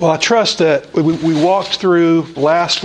Well, 0.00 0.10
I 0.10 0.16
trust 0.16 0.58
that 0.58 0.92
we, 0.92 1.02
we 1.02 1.40
walked 1.40 1.76
through 1.76 2.22
last 2.34 2.82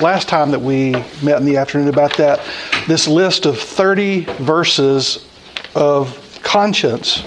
last 0.00 0.28
time 0.28 0.50
that 0.50 0.60
we 0.60 0.92
met 1.22 1.38
in 1.38 1.44
the 1.44 1.58
afternoon 1.58 1.88
about 1.88 2.16
that 2.16 2.40
this 2.88 3.06
list 3.06 3.46
of 3.46 3.56
30 3.58 4.24
verses 4.42 5.26
of 5.76 6.40
conscience, 6.42 7.22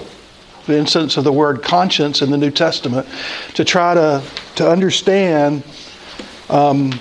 the 0.66 0.76
instance 0.76 1.16
of 1.16 1.24
the 1.24 1.32
word 1.32 1.62
conscience 1.62 2.20
in 2.20 2.30
the 2.30 2.36
New 2.36 2.50
Testament, 2.50 3.08
to 3.54 3.64
try 3.64 3.94
to 3.94 4.22
to 4.56 4.68
understand 4.68 5.62
um, 6.50 6.92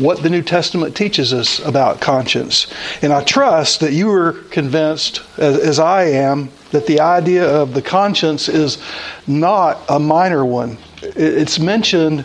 what 0.00 0.22
the 0.22 0.30
New 0.30 0.42
Testament 0.42 0.96
teaches 0.96 1.32
us 1.32 1.58
about 1.60 2.00
conscience. 2.00 2.66
And 3.02 3.12
I 3.12 3.22
trust 3.22 3.80
that 3.80 3.92
you 3.92 4.10
are 4.12 4.32
convinced, 4.50 5.22
as, 5.38 5.58
as 5.58 5.78
I 5.78 6.04
am, 6.04 6.50
that 6.70 6.86
the 6.86 7.00
idea 7.00 7.46
of 7.46 7.74
the 7.74 7.82
conscience 7.82 8.48
is 8.48 8.82
not 9.26 9.78
a 9.88 9.98
minor 9.98 10.44
one. 10.44 10.78
It's 11.02 11.58
mentioned 11.58 12.24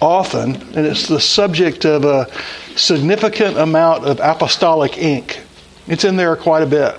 often, 0.00 0.56
and 0.76 0.86
it's 0.86 1.08
the 1.08 1.20
subject 1.20 1.84
of 1.84 2.04
a 2.04 2.28
significant 2.76 3.56
amount 3.56 4.04
of 4.04 4.20
apostolic 4.20 4.98
ink. 4.98 5.40
It's 5.86 6.04
in 6.04 6.16
there 6.16 6.36
quite 6.36 6.62
a 6.62 6.66
bit. 6.66 6.94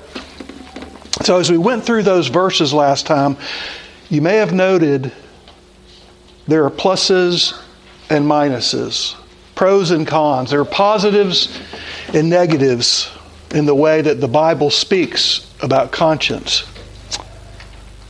So, 1.22 1.38
as 1.38 1.52
we 1.52 1.58
went 1.58 1.84
through 1.84 2.04
those 2.04 2.28
verses 2.28 2.74
last 2.74 3.06
time, 3.06 3.38
you 4.10 4.22
may 4.22 4.38
have 4.38 4.54
noted 4.54 5.12
there 6.48 6.66
are 6.66 6.72
pluses 6.72 7.60
and 8.10 8.26
minuses, 8.26 9.16
pros 9.56 9.92
and 9.92 10.08
cons. 10.08 10.52
There 10.52 10.60
are 10.60 10.66
positives 10.66 11.60
and 12.14 12.30
negatives 12.30 13.10
in 13.52 13.66
the 13.66 13.76
way 13.76 14.02
that 14.02 14.22
the 14.22 14.28
Bible 14.28 14.70
speaks 14.70 15.52
about 15.62 15.92
conscience. 15.92 16.66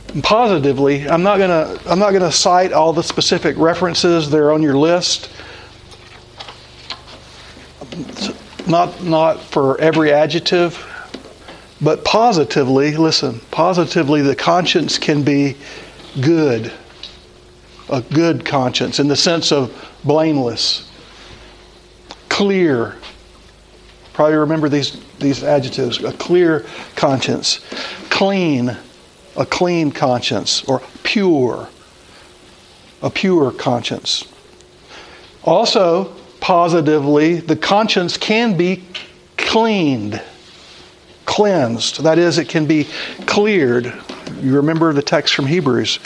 And 0.08 0.22
positively, 0.24 1.08
I'm 1.08 1.22
not 1.22 1.38
going 1.38 1.50
to 1.50 1.90
I'm 1.90 1.98
not 1.98 2.10
going 2.10 2.22
to 2.22 2.32
cite 2.32 2.72
all 2.72 2.92
the 2.92 3.02
specific 3.02 3.56
references 3.56 4.30
that 4.30 4.38
are 4.38 4.52
on 4.52 4.62
your 4.62 4.76
list. 4.76 5.30
Not 8.66 9.02
not 9.02 9.40
for 9.40 9.80
every 9.80 10.12
adjective, 10.12 10.84
but 11.80 12.04
positively, 12.04 12.96
listen, 12.96 13.40
positively 13.50 14.20
the 14.22 14.36
conscience 14.36 14.98
can 14.98 15.22
be 15.22 15.56
good. 16.20 16.72
A 17.88 18.02
good 18.02 18.44
conscience 18.44 19.00
in 19.00 19.08
the 19.08 19.16
sense 19.16 19.50
of 19.50 19.89
blameless, 20.04 20.90
clear, 22.28 22.96
Probably 24.20 24.36
remember 24.36 24.68
these, 24.68 25.00
these 25.18 25.42
adjectives 25.42 26.04
a 26.04 26.12
clear 26.12 26.66
conscience, 26.94 27.60
clean, 28.10 28.76
a 29.34 29.46
clean 29.46 29.92
conscience, 29.92 30.62
or 30.64 30.82
pure, 31.04 31.70
a 33.00 33.08
pure 33.08 33.50
conscience. 33.50 34.24
Also, 35.42 36.14
positively, 36.40 37.36
the 37.36 37.56
conscience 37.56 38.18
can 38.18 38.58
be 38.58 38.84
cleaned, 39.38 40.20
cleansed. 41.24 42.02
That 42.02 42.18
is, 42.18 42.36
it 42.36 42.50
can 42.50 42.66
be 42.66 42.88
cleared. 43.26 43.86
You 44.42 44.56
remember 44.56 44.92
the 44.92 45.00
text 45.00 45.34
from 45.34 45.46
Hebrews. 45.46 45.98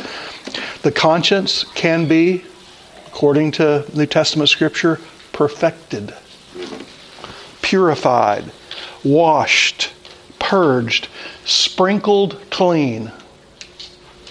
The 0.83 0.93
conscience 0.93 1.65
can 1.75 2.07
be, 2.07 2.45
according 3.15 3.53
to 3.53 3.87
New 3.95 4.07
Testament 4.07 4.49
scripture, 4.49 5.01
perfected 5.33 6.13
purified, 7.63 8.53
washed, 9.05 9.93
purged, 10.39 11.09
sprinkled 11.45 12.39
clean. 12.51 13.11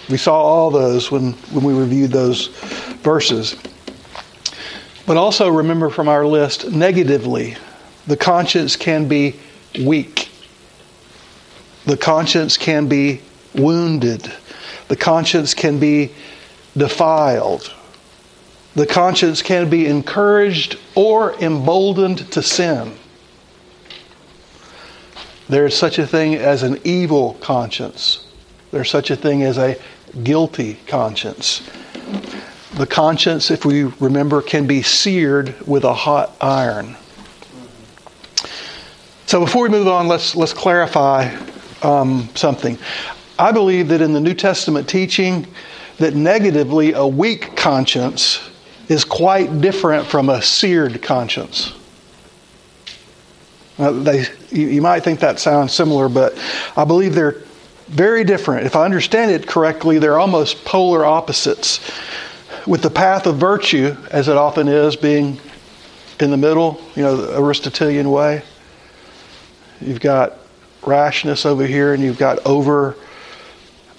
We 0.08 0.18
saw 0.18 0.40
all 0.40 0.70
those 0.70 1.10
when, 1.10 1.32
when 1.52 1.64
we 1.64 1.74
reviewed 1.74 2.12
those 2.12 2.48
verses. 3.02 3.56
But 5.06 5.16
also 5.16 5.48
remember 5.48 5.90
from 5.90 6.08
our 6.08 6.26
list 6.26 6.70
negatively, 6.70 7.56
the 8.06 8.16
conscience 8.16 8.76
can 8.76 9.08
be 9.08 9.34
weak. 9.80 10.30
The 11.86 11.96
conscience 11.96 12.56
can 12.56 12.86
be 12.86 13.20
wounded. 13.54 14.32
The 14.88 14.96
conscience 14.96 15.54
can 15.54 15.78
be 15.78 16.12
defiled. 16.76 17.74
The 18.74 18.86
conscience 18.86 19.40
can 19.40 19.70
be 19.70 19.86
encouraged 19.86 20.78
or 20.96 21.34
emboldened 21.34 22.30
to 22.32 22.42
sin. 22.42 22.94
There 25.48 25.66
is 25.66 25.76
such 25.76 25.98
a 25.98 26.06
thing 26.06 26.34
as 26.34 26.62
an 26.62 26.80
evil 26.84 27.34
conscience. 27.34 28.26
There's 28.72 28.90
such 28.90 29.10
a 29.10 29.16
thing 29.16 29.42
as 29.42 29.58
a 29.58 29.76
guilty 30.22 30.78
conscience. 30.86 31.68
The 32.74 32.86
conscience, 32.86 33.52
if 33.52 33.64
we 33.64 33.84
remember, 33.84 34.42
can 34.42 34.66
be 34.66 34.82
seared 34.82 35.54
with 35.66 35.84
a 35.84 35.94
hot 35.94 36.34
iron. 36.40 36.96
So 39.26 39.38
before 39.40 39.62
we 39.62 39.68
move 39.68 39.86
on, 39.86 40.08
let's 40.08 40.34
let's 40.34 40.52
clarify 40.52 41.32
um, 41.82 42.28
something. 42.34 42.78
I 43.38 43.52
believe 43.52 43.88
that 43.88 44.00
in 44.00 44.12
the 44.12 44.20
New 44.20 44.34
Testament 44.34 44.88
teaching, 44.88 45.46
that 45.98 46.14
negatively 46.14 46.92
a 46.94 47.06
weak 47.06 47.54
conscience 47.56 48.40
is 48.88 49.04
quite 49.04 49.60
different 49.60 50.06
from 50.06 50.28
a 50.28 50.42
seared 50.42 51.02
conscience. 51.02 51.72
Uh, 53.78 53.90
they, 53.90 54.26
you, 54.50 54.68
you 54.68 54.82
might 54.82 55.00
think 55.00 55.20
that 55.20 55.38
sounds 55.38 55.72
similar, 55.72 56.08
but 56.08 56.38
I 56.76 56.84
believe 56.84 57.14
they're 57.14 57.42
very 57.88 58.24
different. 58.24 58.66
If 58.66 58.76
I 58.76 58.84
understand 58.84 59.30
it 59.30 59.46
correctly, 59.46 59.98
they're 59.98 60.18
almost 60.18 60.64
polar 60.64 61.04
opposites. 61.04 61.80
With 62.66 62.82
the 62.82 62.90
path 62.90 63.26
of 63.26 63.36
virtue, 63.36 63.96
as 64.10 64.28
it 64.28 64.36
often 64.36 64.68
is, 64.68 64.96
being 64.96 65.38
in 66.20 66.30
the 66.30 66.36
middle, 66.36 66.80
you 66.94 67.02
know, 67.02 67.16
the 67.16 67.38
Aristotelian 67.38 68.10
way. 68.10 68.42
You've 69.80 70.00
got 70.00 70.38
rashness 70.86 71.44
over 71.44 71.66
here, 71.66 71.92
and 71.92 72.02
you've 72.02 72.18
got 72.18 72.46
over 72.46 72.96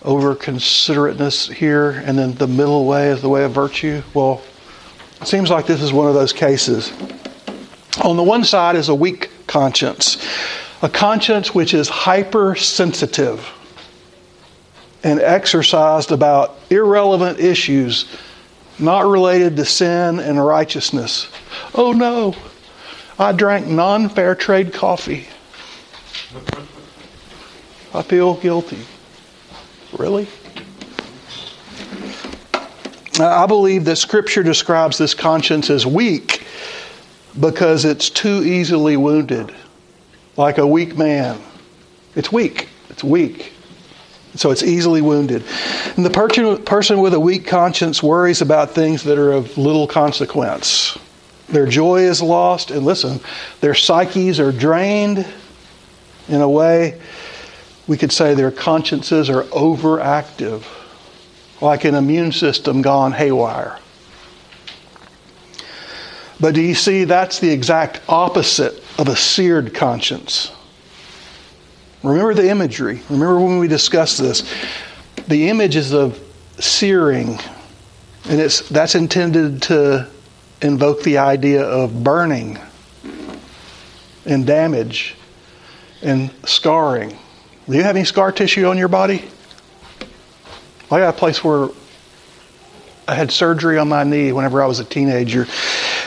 over 0.06 0.35
considerateness 0.35 1.47
here, 1.47 1.90
and 2.06 2.17
then 2.17 2.35
the 2.35 2.47
middle 2.47 2.85
way 2.85 3.09
is 3.09 3.22
the 3.22 3.29
way 3.29 3.44
of 3.44 3.52
virtue. 3.52 4.03
Well, 4.13 4.41
it 5.22 5.28
seems 5.28 5.50
like 5.50 5.66
this 5.66 5.81
is 5.81 5.94
one 5.94 6.08
of 6.08 6.14
those 6.14 6.34
cases. 6.34 6.92
On 8.03 8.18
the 8.18 8.24
one 8.24 8.44
side 8.44 8.76
is 8.76 8.90
a 8.90 8.96
weak 8.96 9.30
conscience, 9.48 10.24
a 10.81 10.90
conscience 10.90 11.56
which 11.56 11.74
is 11.74 11.88
hypersensitive 11.88 13.50
and 15.03 15.20
exercised 15.20 16.12
about 16.12 16.58
irrelevant 16.70 17.40
issues 17.40 18.06
not 18.80 19.06
related 19.06 19.56
to 19.56 19.66
sin 19.66 20.20
and 20.20 20.44
righteousness. 20.44 21.30
Oh 21.74 21.94
no, 21.94 22.36
I 23.18 23.32
drank 23.32 23.68
non 23.68 24.09
fair 24.09 24.36
trade 24.36 24.74
coffee. 24.74 25.28
I 27.94 28.02
feel 28.02 28.34
guilty. 28.36 28.80
Really? 29.97 30.28
I 33.20 33.46
believe 33.46 33.86
that 33.86 33.96
Scripture 33.98 34.44
describes 34.44 34.98
this 34.98 35.14
conscience 35.14 35.70
as 35.70 35.86
weak 35.86 36.46
because 37.40 37.86
it's 37.86 38.09
too 38.09 38.44
easily 38.44 38.98
wounded, 38.98 39.53
like 40.38 40.58
a 40.58 40.68
weak 40.68 40.98
man. 40.98 41.40
It's 42.16 42.31
weak. 42.31 42.70
It's 42.90 43.03
weak. 43.03 43.53
So 44.36 44.52
it's 44.52 44.64
easily 44.64 45.02
wounded. 45.02 45.44
And 45.96 46.06
the 46.06 46.09
per- 46.09 46.58
person 46.58 47.00
with 47.00 47.14
a 47.14 47.20
weak 47.20 47.48
conscience 47.48 48.03
worries 48.03 48.42
about 48.42 48.72
things 48.72 49.03
that 49.03 49.18
are 49.18 49.32
of 49.32 49.58
little 49.58 49.88
consequence. 49.88 50.97
Their 51.47 51.68
joy 51.68 52.02
is 52.02 52.22
lost, 52.22 52.72
and 52.72 52.86
listen, 52.86 53.20
their 53.62 53.76
psyches 53.76 54.40
are 54.40 54.52
drained 54.52 55.26
in 56.28 56.42
a 56.42 56.50
way 56.50 57.00
we 57.88 57.97
could 57.97 58.12
say 58.12 58.34
their 58.34 58.52
consciences 58.52 59.30
are 59.30 59.44
overactive, 59.44 60.64
like 61.66 61.84
an 61.84 61.96
immune 61.96 62.31
system 62.31 62.81
gone 62.81 63.12
haywire. 63.12 63.78
But 66.40 66.53
do 66.53 66.62
you 66.62 66.76
see 66.76 67.03
that's 67.03 67.40
the 67.40 67.50
exact 67.50 68.02
opposite 68.08 68.82
of 68.97 69.08
a 69.08 69.16
seared 69.16 69.73
conscience? 69.73 70.52
Remember 72.03 72.34
the 72.34 72.50
imagery. 72.50 73.02
Remember 73.09 73.40
when 73.40 73.58
we 73.58 73.67
discussed 73.67 74.20
this. 74.20 74.44
The 75.28 75.50
image 75.50 75.76
is 75.76 75.91
of 75.91 76.20
searing, 76.59 77.40
and 78.29 78.40
it's, 78.40 78.68
that's 78.70 78.96
intended 78.96 79.64
to 79.64 80.08
invoke 80.61 81.03
the 81.03 81.18
idea 81.18 81.64
of 81.64 82.03
burning 82.03 82.59
and 84.26 84.46
damage 84.46 85.16
and 86.02 86.29
scarring. 86.46 87.09
Do 87.68 87.76
you 87.76 87.84
have 87.84 87.96
any 87.96 88.06
scar 88.06 88.32
tissue 88.32 88.68
on 88.68 88.78
your 88.78 88.88
body? 88.88 89.28
I 90.91 90.99
got 90.99 91.16
a 91.16 91.17
place 91.17 91.43
where 91.43 91.70
I 93.08 93.16
had 93.16 93.32
surgery 93.32 93.78
on 93.78 93.90
my 93.90 94.03
knee 94.03 94.32
whenever 94.32 94.61
I 94.61 94.67
was 94.67 94.79
a 94.79 94.85
teenager, 94.85 95.47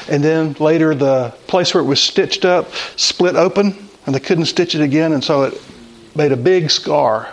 and 0.08 0.22
then 0.22 0.54
later, 0.54 0.94
the 0.94 1.34
place 1.46 1.74
where 1.74 1.82
it 1.82 1.86
was 1.86 2.00
stitched 2.00 2.44
up 2.44 2.72
split 2.96 3.36
open, 3.36 3.88
and 4.06 4.14
they 4.14 4.20
couldn't 4.20 4.46
stitch 4.46 4.74
it 4.74 4.80
again, 4.80 5.12
and 5.12 5.22
so 5.22 5.44
it 5.44 5.60
made 6.14 6.32
a 6.32 6.36
big 6.36 6.70
scar. 6.70 7.28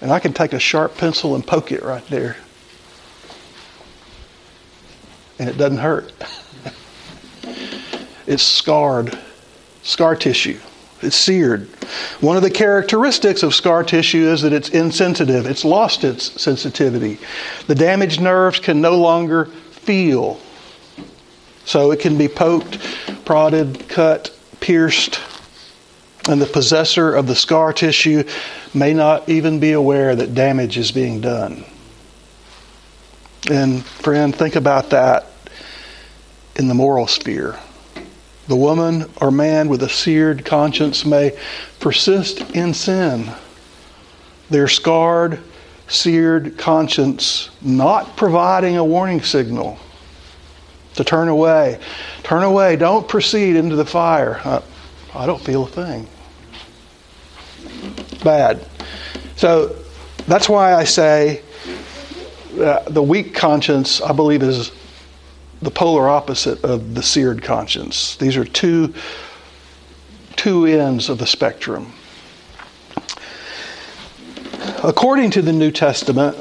And 0.00 0.12
I 0.12 0.18
can 0.18 0.32
take 0.32 0.52
a 0.52 0.58
sharp 0.58 0.96
pencil 0.96 1.34
and 1.34 1.46
poke 1.46 1.72
it 1.72 1.82
right 1.82 2.06
there. 2.08 2.36
And 5.38 5.48
it 5.48 5.56
doesn't 5.56 5.78
hurt. 5.78 6.12
it's 8.26 8.42
scarred, 8.42 9.18
scar 9.82 10.16
tissue. 10.16 10.58
It's 11.00 11.16
seared. 11.16 11.68
One 12.20 12.36
of 12.36 12.42
the 12.42 12.50
characteristics 12.50 13.42
of 13.42 13.54
scar 13.54 13.84
tissue 13.84 14.26
is 14.28 14.42
that 14.42 14.52
it's 14.52 14.70
insensitive. 14.70 15.46
It's 15.46 15.64
lost 15.64 16.02
its 16.02 16.40
sensitivity. 16.40 17.18
The 17.66 17.74
damaged 17.74 18.20
nerves 18.20 18.58
can 18.58 18.80
no 18.80 18.98
longer 18.98 19.46
feel. 19.70 20.40
So 21.64 21.92
it 21.92 22.00
can 22.00 22.18
be 22.18 22.28
poked, 22.28 22.78
prodded, 23.24 23.88
cut, 23.88 24.36
pierced, 24.60 25.20
and 26.28 26.42
the 26.42 26.46
possessor 26.46 27.14
of 27.14 27.26
the 27.26 27.36
scar 27.36 27.72
tissue 27.72 28.24
may 28.74 28.92
not 28.92 29.28
even 29.28 29.60
be 29.60 29.72
aware 29.72 30.16
that 30.16 30.34
damage 30.34 30.76
is 30.76 30.90
being 30.90 31.20
done. 31.20 31.64
And, 33.50 33.84
friend, 33.84 34.34
think 34.34 34.56
about 34.56 34.90
that 34.90 35.26
in 36.56 36.68
the 36.68 36.74
moral 36.74 37.06
sphere. 37.06 37.58
The 38.48 38.56
woman 38.56 39.10
or 39.20 39.30
man 39.30 39.68
with 39.68 39.82
a 39.82 39.88
seared 39.88 40.44
conscience 40.44 41.04
may 41.04 41.38
persist 41.80 42.40
in 42.56 42.74
sin. 42.74 43.30
Their 44.50 44.68
scarred, 44.68 45.40
seared 45.86 46.58
conscience 46.58 47.50
not 47.60 48.16
providing 48.16 48.76
a 48.76 48.84
warning 48.84 49.22
signal 49.22 49.78
to 50.94 51.04
turn 51.04 51.28
away. 51.28 51.78
Turn 52.22 52.42
away. 52.42 52.76
Don't 52.76 53.06
proceed 53.06 53.54
into 53.54 53.76
the 53.76 53.86
fire. 53.86 54.40
Uh, 54.42 54.62
I 55.14 55.26
don't 55.26 55.40
feel 55.40 55.64
a 55.64 55.68
thing 55.68 56.08
bad. 58.22 58.64
So 59.36 59.74
that's 60.26 60.48
why 60.48 60.74
I 60.74 60.84
say 60.84 61.42
uh, 62.60 62.80
the 62.88 63.02
weak 63.02 63.34
conscience, 63.34 64.00
I 64.00 64.12
believe, 64.12 64.42
is 64.42 64.72
the 65.60 65.70
polar 65.70 66.08
opposite 66.08 66.62
of 66.64 66.94
the 66.94 67.02
seared 67.02 67.42
conscience. 67.42 68.16
These 68.16 68.36
are 68.36 68.44
two, 68.44 68.94
two 70.36 70.66
ends 70.66 71.08
of 71.08 71.18
the 71.18 71.26
spectrum. 71.26 71.92
According 74.84 75.30
to 75.32 75.42
the 75.42 75.52
New 75.52 75.70
Testament, 75.70 76.36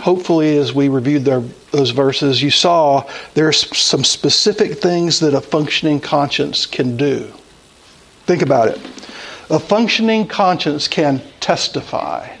hopefully, 0.00 0.56
as 0.58 0.74
we 0.74 0.88
reviewed 0.88 1.24
their, 1.24 1.40
those 1.70 1.90
verses, 1.90 2.42
you 2.42 2.50
saw 2.50 3.08
there's 3.34 3.76
some 3.76 4.04
specific 4.04 4.78
things 4.78 5.20
that 5.20 5.32
a 5.32 5.40
functioning 5.40 6.00
conscience 6.00 6.66
can 6.66 6.96
do. 6.96 7.32
Think 8.26 8.42
about 8.42 8.68
it. 8.68 8.78
A 9.50 9.58
functioning 9.58 10.26
conscience 10.26 10.88
can 10.88 11.22
testify. 11.40 12.36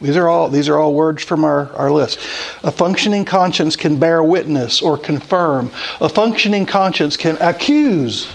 These 0.00 0.16
are 0.16 0.28
all, 0.28 0.48
these 0.48 0.68
are 0.68 0.78
all 0.78 0.94
words 0.94 1.22
from 1.22 1.44
our, 1.44 1.72
our 1.74 1.90
list. 1.90 2.18
A 2.62 2.70
functioning 2.70 3.24
conscience 3.24 3.76
can 3.76 3.98
bear 3.98 4.22
witness 4.22 4.82
or 4.82 4.98
confirm. 4.98 5.70
A 6.00 6.08
functioning 6.08 6.66
conscience 6.66 7.16
can 7.16 7.36
accuse 7.40 8.28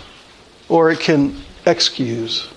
or 0.69 0.91
it 0.91 0.99
can 0.99 1.35
excuse. 1.65 2.47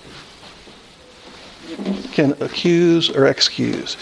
Can 2.11 2.31
accuse 2.41 3.09
or 3.09 3.27
excuse. 3.27 3.97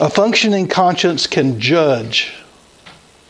A 0.00 0.08
functioning 0.08 0.68
conscience 0.68 1.26
can 1.26 1.58
judge. 1.60 2.32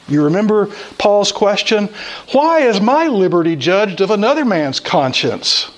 You 0.09 0.25
remember 0.25 0.67
Paul's 0.99 1.33
question? 1.33 1.89
Why 2.33 2.61
is 2.61 2.81
my 2.81 3.07
liberty 3.07 3.57
judged 3.57 4.01
of 4.01 4.11
another 4.11 4.45
man's 4.45 4.81
conscience? 4.81 5.71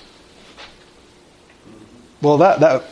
Well, 2.21 2.37
that, 2.37 2.59
that, 2.61 2.83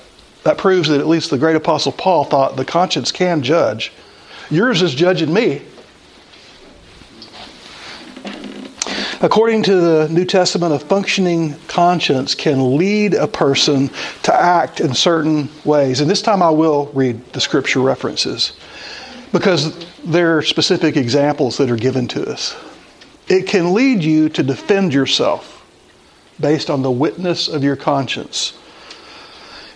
that 0.44 0.58
proves 0.58 0.90
that 0.90 1.00
at 1.00 1.08
least 1.08 1.30
the 1.30 1.38
great 1.38 1.56
apostle 1.56 1.92
Paul 1.92 2.24
thought 2.24 2.56
the 2.56 2.66
conscience 2.66 3.12
can 3.12 3.44
judge. 3.44 3.92
Yours 4.50 4.82
is 4.82 4.94
judging 4.94 5.34
me. 5.34 5.62
According 9.24 9.62
to 9.64 9.76
the 9.76 10.10
New 10.10 10.26
Testament, 10.26 10.74
a 10.74 10.80
functioning 10.80 11.56
conscience 11.68 12.34
can 12.34 12.76
lead 12.76 13.14
a 13.14 13.28
person 13.28 13.92
to 14.24 14.34
act 14.34 14.80
in 14.80 14.96
certain 14.96 15.48
ways. 15.64 16.02
And 16.02 16.10
this 16.10 16.24
time 16.24 16.42
I 16.42 16.50
will 16.50 16.88
read 16.88 17.32
the 17.32 17.40
scripture 17.40 17.82
references 17.82 18.54
because 19.32 19.86
there 20.04 20.38
are 20.38 20.42
specific 20.42 20.98
examples 20.98 21.58
that 21.58 21.70
are 21.70 21.76
given 21.76 22.08
to 22.10 22.32
us. 22.32 22.56
It 23.28 23.46
can 23.46 23.76
lead 23.76 24.04
you 24.04 24.28
to 24.30 24.42
defend 24.42 24.92
yourself 24.92 25.64
based 26.40 26.72
on 26.72 26.82
the 26.82 26.92
witness 26.92 27.48
of 27.48 27.64
your 27.64 27.76
conscience. 27.76 28.58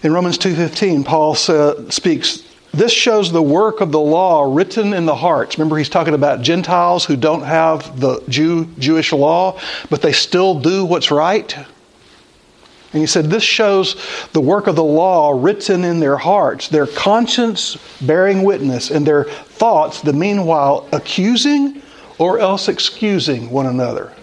In 0.06 0.14
Romans 0.14 0.38
2:15, 0.38 1.04
Paul 1.04 1.36
uh, 1.50 1.90
speaks 1.90 2.44
this 2.72 2.92
shows 2.92 3.32
the 3.32 3.42
work 3.42 3.82
of 3.82 3.92
the 3.92 4.00
law 4.00 4.44
written 4.44 4.94
in 4.94 5.08
the 5.08 5.16
hearts. 5.16 5.58
Remember, 5.58 5.78
he's 5.78 5.90
talking 5.90 6.14
about 6.14 6.44
Gentiles 6.44 7.06
who 7.06 7.16
don't 7.16 7.42
have 7.42 8.00
the 8.00 8.22
Jew, 8.30 8.66
Jewish 8.78 9.12
law, 9.12 9.60
but 9.90 10.04
they 10.04 10.12
still 10.12 10.60
do 10.60 10.86
what's 10.86 11.10
right. 11.10 11.58
And 11.58 11.66
he 13.02 13.08
said, 13.08 13.32
This 13.32 13.42
shows 13.42 13.96
the 14.34 14.42
work 14.42 14.68
of 14.68 14.76
the 14.76 14.84
law 14.84 15.32
written 15.32 15.84
in 15.84 16.00
their 16.00 16.18
hearts, 16.18 16.68
their 16.68 16.86
conscience 16.86 17.76
bearing 18.00 18.44
witness, 18.44 18.92
and 18.92 19.08
their 19.08 19.24
thoughts, 19.24 20.02
the 20.02 20.14
meanwhile 20.14 20.88
accusing 20.92 21.82
or 22.20 22.38
else 22.38 22.68
excusing 22.68 23.50
one 23.50 23.66
another. 23.66 24.14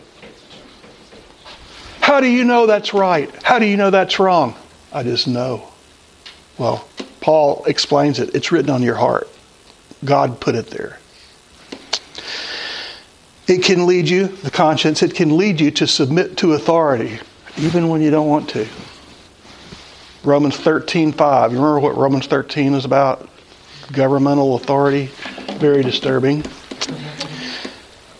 How 1.99 2.21
do 2.21 2.29
you 2.29 2.45
know 2.45 2.69
that's 2.69 2.95
right? 2.95 3.29
How 3.43 3.59
do 3.59 3.67
you 3.67 3.77
know 3.77 3.91
that's 3.91 4.21
wrong? 4.21 4.55
I 4.93 5.03
just 5.03 5.27
know. 5.27 5.72
Well, 6.63 6.87
Paul 7.21 7.65
explains 7.65 8.21
it. 8.21 8.37
It's 8.37 8.53
written 8.53 8.71
on 8.71 8.85
your 8.85 8.95
heart. 8.95 9.29
God 10.05 10.39
put 10.39 10.55
it 10.55 10.69
there. 10.69 11.01
It 13.49 13.65
can 13.65 13.85
lead 13.85 14.09
you, 14.09 14.29
the 14.29 14.51
conscience, 14.53 15.03
it 15.03 15.13
can 15.13 15.37
lead 15.37 15.61
you 15.61 15.73
to 15.73 15.89
submit 15.89 16.37
to 16.37 16.53
authority, 16.53 17.19
even 17.57 17.89
when 17.89 18.01
you 18.01 18.13
don't 18.13 18.29
want 18.29 18.49
to. 18.51 18.69
Romans 20.23 20.57
13, 20.57 21.11
5. 21.11 21.51
You 21.51 21.59
remember 21.59 21.81
what 21.81 21.97
Romans 21.97 22.29
13 22.29 22.75
is 22.75 22.85
about? 22.85 23.29
Governmental 23.91 24.55
authority. 24.55 25.07
Very 25.55 25.83
disturbing. 25.83 26.45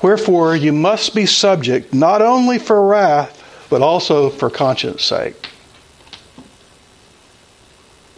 Wherefore, 0.03 0.57
you 0.57 0.73
must 0.73 1.15
be 1.15 1.27
subject 1.27 1.95
not 1.95 2.21
only 2.21 2.59
for 2.59 2.89
wrath, 2.89 3.39
but 3.71 3.83
also 3.83 4.31
for 4.31 4.51
conscience 4.51 5.05
sake. 5.05 5.52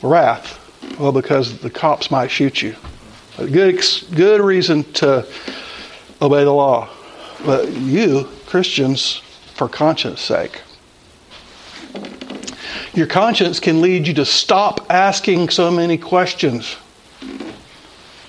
Wrath. 0.04 0.60
Well, 0.98 1.12
because 1.12 1.58
the 1.58 1.70
cops 1.70 2.10
might 2.10 2.30
shoot 2.30 2.60
you. 2.60 2.76
A 3.38 3.46
good, 3.46 3.82
good 4.14 4.40
reason 4.40 4.84
to 4.94 5.26
obey 6.20 6.44
the 6.44 6.52
law. 6.52 6.90
But 7.44 7.72
you, 7.72 8.28
Christians, 8.46 9.22
for 9.54 9.68
conscience 9.68 10.20
sake. 10.20 10.60
Your 12.92 13.06
conscience 13.06 13.58
can 13.58 13.80
lead 13.80 14.06
you 14.06 14.14
to 14.14 14.24
stop 14.24 14.86
asking 14.90 15.48
so 15.48 15.70
many 15.70 15.96
questions. 15.96 16.74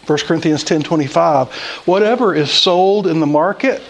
1 0.08 0.18
Corinthians 0.20 0.64
10:25 0.64 1.52
Whatever 1.86 2.34
is 2.34 2.52
sold 2.52 3.06
in 3.06 3.20
the 3.20 3.28
market, 3.28 3.84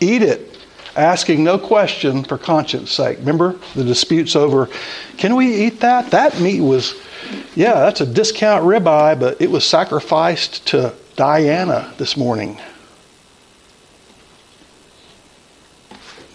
eat 0.00 0.22
it, 0.22 0.58
asking 0.96 1.42
no 1.42 1.58
question 1.58 2.24
for 2.24 2.36
conscience 2.36 2.92
sake. 2.92 3.18
Remember 3.18 3.56
the 3.74 3.84
disputes 3.84 4.36
over 4.36 4.68
can 5.16 5.34
we 5.34 5.66
eat 5.66 5.80
that? 5.80 6.10
That 6.10 6.40
meat 6.40 6.60
was 6.60 6.94
yeah, 7.54 7.74
that's 7.74 8.00
a 8.00 8.06
discount 8.06 8.64
ribeye, 8.64 9.18
but 9.18 9.40
it 9.40 9.50
was 9.50 9.64
sacrificed 9.64 10.66
to 10.68 10.94
Diana 11.16 11.92
this 11.98 12.16
morning. 12.16 12.58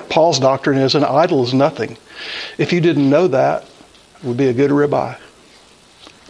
Paul's 0.10 0.39
doctrine 0.39 0.77
is 0.77 0.95
an 0.95 1.03
idol 1.03 1.43
is 1.43 1.53
nothing. 1.53 1.98
If 2.57 2.74
you 2.74 2.81
didn't 2.81 3.10
know 3.10 3.27
that, 3.27 3.63
it 4.17 4.24
would 4.24 4.38
be 4.38 4.48
a 4.48 4.53
good 4.53 4.71
ribeye. 4.71 5.17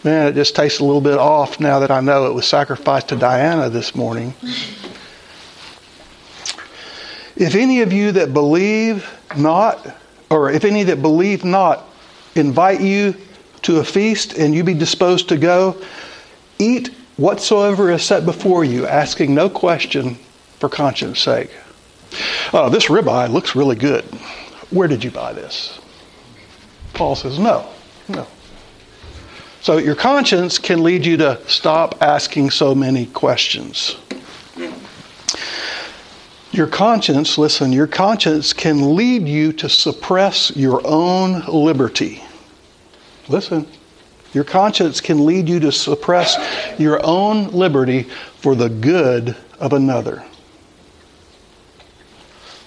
Man, 0.04 0.26
it 0.26 0.34
just 0.34 0.54
tastes 0.54 0.80
a 0.80 0.84
little 0.84 1.00
bit 1.00 1.18
off 1.18 1.60
now 1.60 1.78
that 1.78 1.90
I 1.90 2.00
know 2.00 2.26
it 2.26 2.34
was 2.34 2.46
sacrificed 2.46 3.08
to 3.08 3.16
Diana 3.16 3.70
this 3.70 3.94
morning. 3.94 4.34
If 7.36 7.54
any 7.54 7.80
of 7.82 7.92
you 7.92 8.12
that 8.12 8.32
believe 8.32 9.08
not, 9.36 9.96
or 10.28 10.50
if 10.50 10.64
any 10.64 10.82
that 10.84 11.02
believe 11.02 11.44
not, 11.44 11.84
invite 12.34 12.80
you 12.80 13.14
to 13.62 13.78
a 13.78 13.84
feast 13.84 14.34
and 14.34 14.54
you 14.54 14.64
be 14.64 14.74
disposed 14.74 15.28
to 15.28 15.36
go, 15.36 15.76
eat 16.58 16.88
whatsoever 17.16 17.90
is 17.90 18.02
set 18.02 18.24
before 18.24 18.64
you, 18.64 18.86
asking 18.86 19.34
no 19.34 19.48
question 19.48 20.16
for 20.58 20.68
conscience 20.68 21.20
sake. 21.20 21.50
Oh, 22.52 22.68
this 22.68 22.86
ribeye 22.86 23.30
looks 23.30 23.54
really 23.54 23.76
good. 23.76 24.04
Where 24.70 24.88
did 24.88 25.02
you 25.02 25.10
buy 25.10 25.32
this? 25.32 25.80
Paul 26.94 27.16
says, 27.16 27.38
no, 27.38 27.68
no. 28.08 28.26
So 29.60 29.78
your 29.78 29.94
conscience 29.94 30.58
can 30.58 30.82
lead 30.82 31.06
you 31.06 31.16
to 31.18 31.40
stop 31.46 32.02
asking 32.02 32.50
so 32.50 32.74
many 32.74 33.06
questions. 33.06 33.96
Your 36.50 36.66
conscience, 36.66 37.38
listen, 37.38 37.72
your 37.72 37.86
conscience 37.86 38.52
can 38.52 38.94
lead 38.94 39.26
you 39.26 39.52
to 39.54 39.68
suppress 39.68 40.54
your 40.54 40.82
own 40.84 41.44
liberty. 41.46 42.22
Listen, 43.28 43.66
Your 44.34 44.44
conscience 44.44 45.00
can 45.00 45.26
lead 45.26 45.48
you 45.48 45.60
to 45.60 45.72
suppress 45.72 46.36
your 46.78 47.04
own 47.04 47.48
liberty 47.48 48.04
for 48.38 48.54
the 48.54 48.70
good 48.70 49.36
of 49.60 49.72
another. 49.72 50.24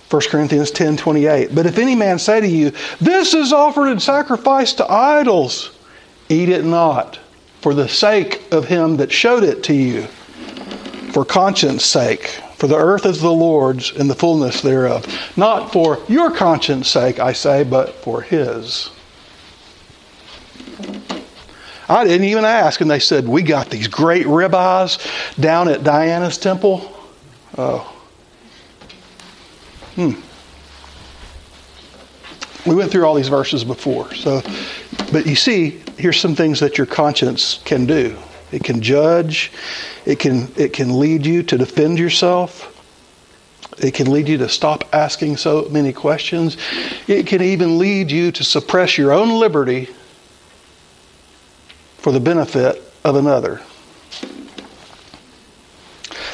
1 0.10 0.22
Corinthians 0.30 0.72
10 0.72 0.98
28. 0.98 1.56
But 1.56 1.66
if 1.66 1.78
any 1.78 1.96
man 1.96 2.20
say 2.20 2.40
to 2.40 2.48
you, 2.48 2.72
This 3.02 3.34
is 3.34 3.52
offered 3.52 3.88
in 3.88 4.00
sacrifice 4.00 4.74
to 4.74 4.90
idols, 4.90 5.72
eat 6.30 6.50
it 6.50 6.64
not, 6.64 7.20
for 7.62 7.74
the 7.74 7.90
sake 7.90 8.44
of 8.54 8.66
him 8.66 8.98
that 8.98 9.12
showed 9.12 9.44
it 9.44 9.64
to 9.64 9.74
you, 9.74 10.04
for 11.12 11.26
conscience 11.26 11.84
sake. 11.84 12.28
For 12.58 12.68
the 12.68 12.78
earth 12.78 13.06
is 13.06 13.20
the 13.20 13.32
Lord's 13.32 13.92
and 13.92 14.10
the 14.10 14.16
fullness 14.16 14.62
thereof. 14.62 15.06
Not 15.36 15.74
for 15.74 16.00
your 16.08 16.32
conscience 16.32 16.88
sake, 16.88 17.20
I 17.20 17.34
say, 17.34 17.64
but 17.64 17.96
for 17.96 18.22
his. 18.22 18.92
I 21.88 22.04
didn't 22.04 22.28
even 22.28 22.46
ask, 22.46 22.82
and 22.82 22.90
they 22.90 23.00
said, 23.00 23.28
We 23.28 23.44
got 23.44 23.70
these 23.70 23.88
great 23.88 24.26
ribeyes 24.26 25.00
down 25.40 25.68
at 25.68 25.84
Diana's 25.84 26.38
temple. 26.38 26.92
Oh. 27.58 27.92
Hmm. 29.96 30.14
We 32.68 32.76
went 32.76 32.92
through 32.92 33.06
all 33.06 33.14
these 33.14 33.28
verses 33.28 33.64
before. 33.64 34.14
So, 34.16 34.42
but 35.12 35.28
you 35.28 35.36
see, 35.36 35.82
here's 35.98 36.20
some 36.20 36.36
things 36.36 36.60
that 36.60 36.78
your 36.78 36.88
conscience 36.88 37.60
can 37.64 37.86
do. 37.86 38.18
It 38.52 38.64
can 38.64 38.82
judge. 38.82 39.52
It 40.06 40.20
can 40.20 40.52
it 40.56 40.74
can 40.74 41.00
lead 41.00 41.26
you 41.26 41.44
to 41.44 41.58
defend 41.58 42.00
yourself. 42.00 42.72
It 43.78 43.94
can 43.94 44.10
lead 44.12 44.28
you 44.28 44.38
to 44.38 44.50
stop 44.50 44.86
asking 44.94 45.38
so 45.38 45.68
many 45.70 45.94
questions. 45.94 46.58
It 47.08 47.28
can 47.28 47.42
even 47.42 47.78
lead 47.78 48.10
you 48.10 48.32
to 48.32 48.44
suppress 48.44 48.98
your 48.98 49.12
own 49.12 49.40
liberty 49.40 49.90
for 52.06 52.12
the 52.12 52.20
benefit 52.20 52.84
of 53.04 53.16
another. 53.16 53.60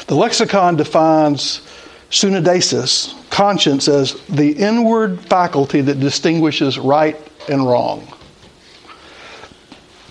The 0.06 0.14
lexicon 0.14 0.76
defines 0.76 1.66
suneidesis, 2.10 3.14
conscience, 3.30 3.88
as 3.88 4.20
the 4.26 4.52
inward 4.52 5.22
faculty 5.22 5.80
that 5.80 5.98
distinguishes 5.98 6.78
right 6.78 7.16
and 7.48 7.66
wrong. 7.66 8.06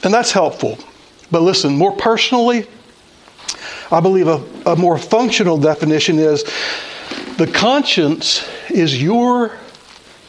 And 0.04 0.12
that's 0.12 0.32
helpful. 0.32 0.80
But 1.30 1.44
listen, 1.44 1.78
more 1.78 1.96
personally, 1.96 2.66
I 3.92 4.00
believe 4.00 4.28
a, 4.30 4.44
a 4.66 4.76
more 4.76 4.98
functional 4.98 5.60
definition 5.60 6.18
is 6.18 6.44
the 7.38 7.46
conscience 7.46 8.50
is 8.72 9.00
your 9.00 9.56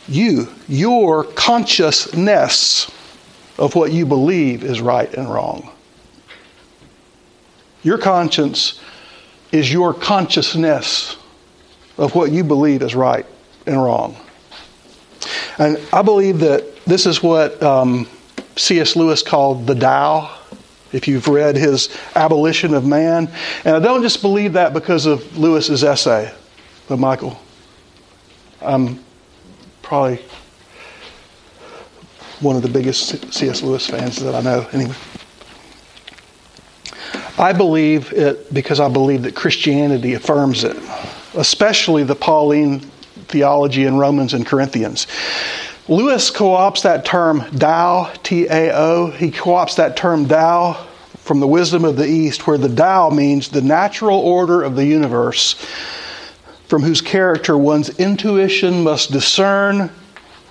you, 0.09 0.49
your 0.69 1.25
consciousness 1.25 2.91
of 3.59 3.75
what 3.75 3.93
you 3.93 4.07
believe 4.07 4.65
is 4.65 4.81
right 4.81 5.13
and 5.15 5.29
wrong. 5.29 5.71
Your 7.83 7.99
conscience 7.99 8.81
is 9.51 9.73
your 9.73 9.93
consciousness 9.93 11.17
of 11.99 12.15
what 12.15 12.33
you 12.33 12.43
believe 12.43 12.83
is 12.83 12.95
right 12.95 13.27
and 13.67 13.77
wrong. 13.77 14.17
And 15.59 15.79
I 15.93 16.03
believe 16.03 16.41
that 16.41 16.85
this 16.85 17.07
is 17.07 17.23
what 17.23 17.63
um, 17.63 18.09
C.S. 18.57 18.97
Lewis 18.97 19.23
called 19.23 19.67
the 19.67 19.75
Tao, 19.75 20.39
if 20.93 21.07
you've 21.07 21.29
read 21.29 21.57
his 21.57 21.97
Abolition 22.15 22.75
of 22.75 22.85
Man. 22.85 23.31
And 23.65 23.77
I 23.77 23.79
don't 23.79 24.03
just 24.03 24.23
believe 24.23 24.55
that 24.55 24.73
because 24.73 25.07
of 25.07 25.37
Lewis's 25.37 25.85
essay, 25.85 26.33
but 26.89 26.99
Michael, 26.99 27.39
I'm 28.61 29.03
probably 29.83 30.21
one 32.43 32.57
of 32.57 32.63
the 32.63 32.69
biggest 32.69 33.33
C.S. 33.33 33.63
Lewis 33.63 33.87
fans 33.87 34.17
that 34.17 34.35
I 34.35 34.41
know. 34.41 34.67
Anyway, 34.73 34.95
I 37.39 37.53
believe 37.53 38.13
it 38.13 38.53
because 38.53 38.81
I 38.81 38.89
believe 38.89 39.23
that 39.23 39.35
Christianity 39.35 40.15
affirms 40.15 40.65
it, 40.65 40.77
especially 41.35 42.03
the 42.05 42.17
Pauline 42.17 42.81
theology 43.29 43.85
in 43.85 43.97
Romans 43.97 44.35
and 44.35 44.45
Corinthians. 44.45 45.07
Lewis 45.89 46.31
co 46.31 46.51
opts 46.51 46.83
that 46.83 47.05
term 47.05 47.41
Tao, 47.59 48.13
T 48.23 48.47
A 48.47 48.73
O. 48.75 49.11
He 49.11 49.31
co 49.31 49.51
opts 49.51 49.77
that 49.77 49.97
term 49.97 50.27
Tao 50.27 50.87
from 51.19 51.41
the 51.41 51.47
wisdom 51.47 51.85
of 51.85 51.97
the 51.97 52.07
East, 52.07 52.47
where 52.47 52.59
the 52.59 52.75
Tao 52.75 53.09
means 53.09 53.49
the 53.49 53.63
natural 53.63 54.19
order 54.19 54.63
of 54.63 54.75
the 54.75 54.85
universe, 54.85 55.55
from 56.67 56.83
whose 56.83 57.01
character 57.01 57.57
one's 57.57 57.89
intuition 58.01 58.83
must 58.83 59.13
discern 59.13 59.91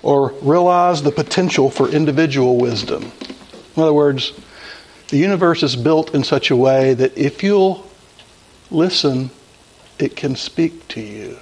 or 0.02 0.32
realize 0.42 1.02
the 1.02 1.12
potential 1.12 1.70
for 1.70 1.88
individual 1.88 2.56
wisdom. 2.56 3.12
In 3.76 3.82
other 3.82 3.92
words, 3.92 4.32
the 5.08 5.16
universe 5.16 5.62
is 5.62 5.76
built 5.76 6.14
in 6.14 6.24
such 6.24 6.50
a 6.50 6.56
way 6.56 6.94
that 6.94 7.16
if 7.16 7.42
you'll 7.42 7.86
listen, 8.70 9.30
it 9.98 10.16
can 10.16 10.34
speak 10.34 10.86
to 10.88 11.00
you. 11.00 11.38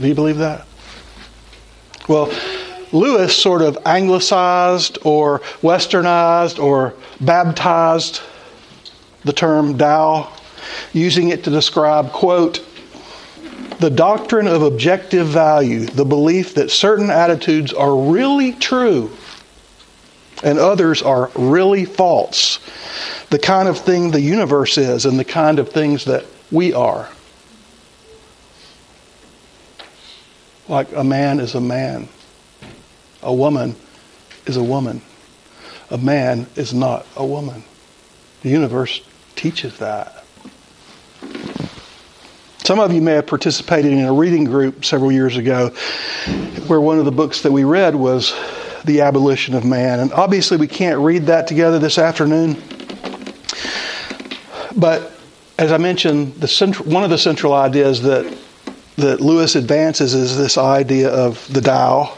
Do 0.00 0.08
you 0.08 0.14
believe 0.14 0.38
that? 0.38 0.66
Well, 2.08 2.32
Lewis 2.92 3.36
sort 3.36 3.62
of 3.62 3.78
anglicized 3.86 4.98
or 5.04 5.40
westernized 5.62 6.62
or 6.62 6.94
baptized 7.20 8.20
the 9.24 9.32
term 9.32 9.76
Tao, 9.78 10.32
using 10.92 11.28
it 11.30 11.44
to 11.44 11.50
describe, 11.50 12.12
quote, 12.12 12.64
the 13.78 13.90
doctrine 13.90 14.46
of 14.46 14.62
objective 14.62 15.26
value, 15.26 15.86
the 15.86 16.04
belief 16.04 16.54
that 16.54 16.70
certain 16.70 17.10
attitudes 17.10 17.72
are 17.72 17.94
really 17.96 18.52
true 18.52 19.10
and 20.42 20.58
others 20.58 21.02
are 21.02 21.30
really 21.34 21.84
false, 21.84 22.58
the 23.30 23.38
kind 23.38 23.68
of 23.68 23.78
thing 23.78 24.10
the 24.10 24.20
universe 24.20 24.76
is 24.78 25.06
and 25.06 25.18
the 25.18 25.24
kind 25.24 25.58
of 25.58 25.70
things 25.70 26.04
that 26.04 26.24
we 26.50 26.72
are. 26.72 27.08
Like 30.68 30.92
a 30.92 31.04
man 31.04 31.40
is 31.40 31.54
a 31.54 31.60
man, 31.60 32.08
a 33.22 33.34
woman 33.34 33.76
is 34.46 34.56
a 34.56 34.62
woman, 34.62 35.02
a 35.90 35.98
man 35.98 36.46
is 36.56 36.72
not 36.72 37.06
a 37.16 37.24
woman. 37.24 37.64
The 38.42 38.50
universe 38.50 39.02
teaches 39.36 39.78
that. 39.78 40.23
Some 42.64 42.80
of 42.80 42.94
you 42.94 43.02
may 43.02 43.12
have 43.12 43.26
participated 43.26 43.92
in 43.92 44.06
a 44.06 44.12
reading 44.12 44.44
group 44.44 44.86
several 44.86 45.12
years 45.12 45.36
ago 45.36 45.68
where 46.66 46.80
one 46.80 46.98
of 46.98 47.04
the 47.04 47.12
books 47.12 47.42
that 47.42 47.52
we 47.52 47.62
read 47.62 47.94
was 47.94 48.34
The 48.86 49.02
Abolition 49.02 49.54
of 49.54 49.66
Man. 49.66 50.00
And 50.00 50.10
obviously, 50.14 50.56
we 50.56 50.66
can't 50.66 50.98
read 50.98 51.26
that 51.26 51.46
together 51.46 51.78
this 51.78 51.98
afternoon. 51.98 52.56
But 54.74 55.12
as 55.58 55.72
I 55.72 55.76
mentioned, 55.76 56.36
the 56.36 56.48
central, 56.48 56.88
one 56.88 57.04
of 57.04 57.10
the 57.10 57.18
central 57.18 57.52
ideas 57.52 58.00
that, 58.00 58.34
that 58.96 59.20
Lewis 59.20 59.56
advances 59.56 60.14
is 60.14 60.38
this 60.38 60.56
idea 60.56 61.10
of 61.10 61.46
the 61.52 61.60
Tao, 61.60 62.16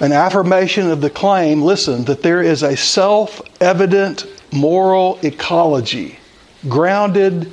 an 0.00 0.12
affirmation 0.12 0.92
of 0.92 1.00
the 1.00 1.10
claim 1.10 1.60
listen, 1.60 2.04
that 2.04 2.22
there 2.22 2.40
is 2.40 2.62
a 2.62 2.76
self 2.76 3.42
evident 3.60 4.26
moral 4.52 5.18
ecology 5.24 6.20
grounded 6.68 7.50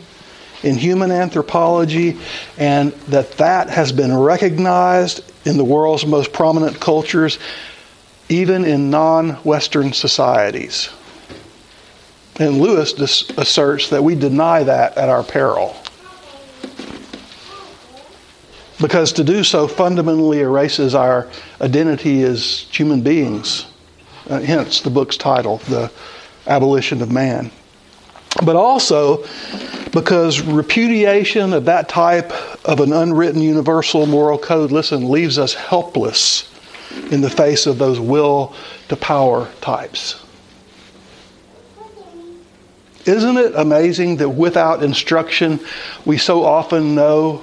in 0.64 0.76
human 0.76 1.12
anthropology, 1.12 2.18
and 2.58 2.92
that 3.08 3.32
that 3.34 3.70
has 3.70 3.92
been 3.92 4.16
recognized 4.16 5.22
in 5.46 5.58
the 5.58 5.64
world's 5.64 6.06
most 6.06 6.34
prominent 6.34 6.80
cultures, 6.80 7.40
even 8.28 8.66
in 8.66 8.90
non 8.90 9.32
Western 9.44 9.94
societies. 9.94 10.90
And 12.38 12.62
Lewis 12.62 12.94
asserts 13.38 13.90
that 13.90 14.04
we 14.04 14.16
deny 14.16 14.64
that 14.64 14.98
at 14.98 15.10
our 15.10 15.24
peril. 15.24 15.76
Because 18.80 19.12
to 19.14 19.26
do 19.26 19.44
so 19.44 19.68
fundamentally 19.68 20.40
erases 20.40 20.96
our 20.96 21.28
identity 21.60 22.24
as 22.24 22.66
human 22.72 23.02
beings. 23.02 23.66
Uh, 24.30 24.40
hence 24.40 24.80
the 24.80 24.90
book's 24.90 25.18
title, 25.18 25.58
The 25.58 25.92
Abolition 26.48 27.02
of 27.02 27.12
Man. 27.12 27.52
But 28.46 28.56
also 28.56 29.26
because 29.92 30.42
repudiation 30.42 31.54
of 31.54 31.66
that 31.66 31.90
type 31.90 32.32
of 32.66 32.80
an 32.80 32.94
unwritten 32.94 33.42
universal 33.42 34.06
moral 34.06 34.38
code, 34.38 34.72
listen, 34.72 35.10
leaves 35.10 35.38
us 35.40 35.54
helpless 35.54 36.50
in 37.12 37.22
the 37.22 37.30
face 37.30 37.66
of 37.66 37.78
those 37.78 38.00
will 38.00 38.54
to 38.88 38.96
power 38.96 39.50
types. 39.62 40.24
Isn't 43.06 43.38
it 43.38 43.54
amazing 43.56 44.18
that 44.18 44.30
without 44.30 44.84
instruction, 44.84 45.60
we 46.06 46.18
so 46.18 46.44
often 46.44 46.94
know 46.96 47.42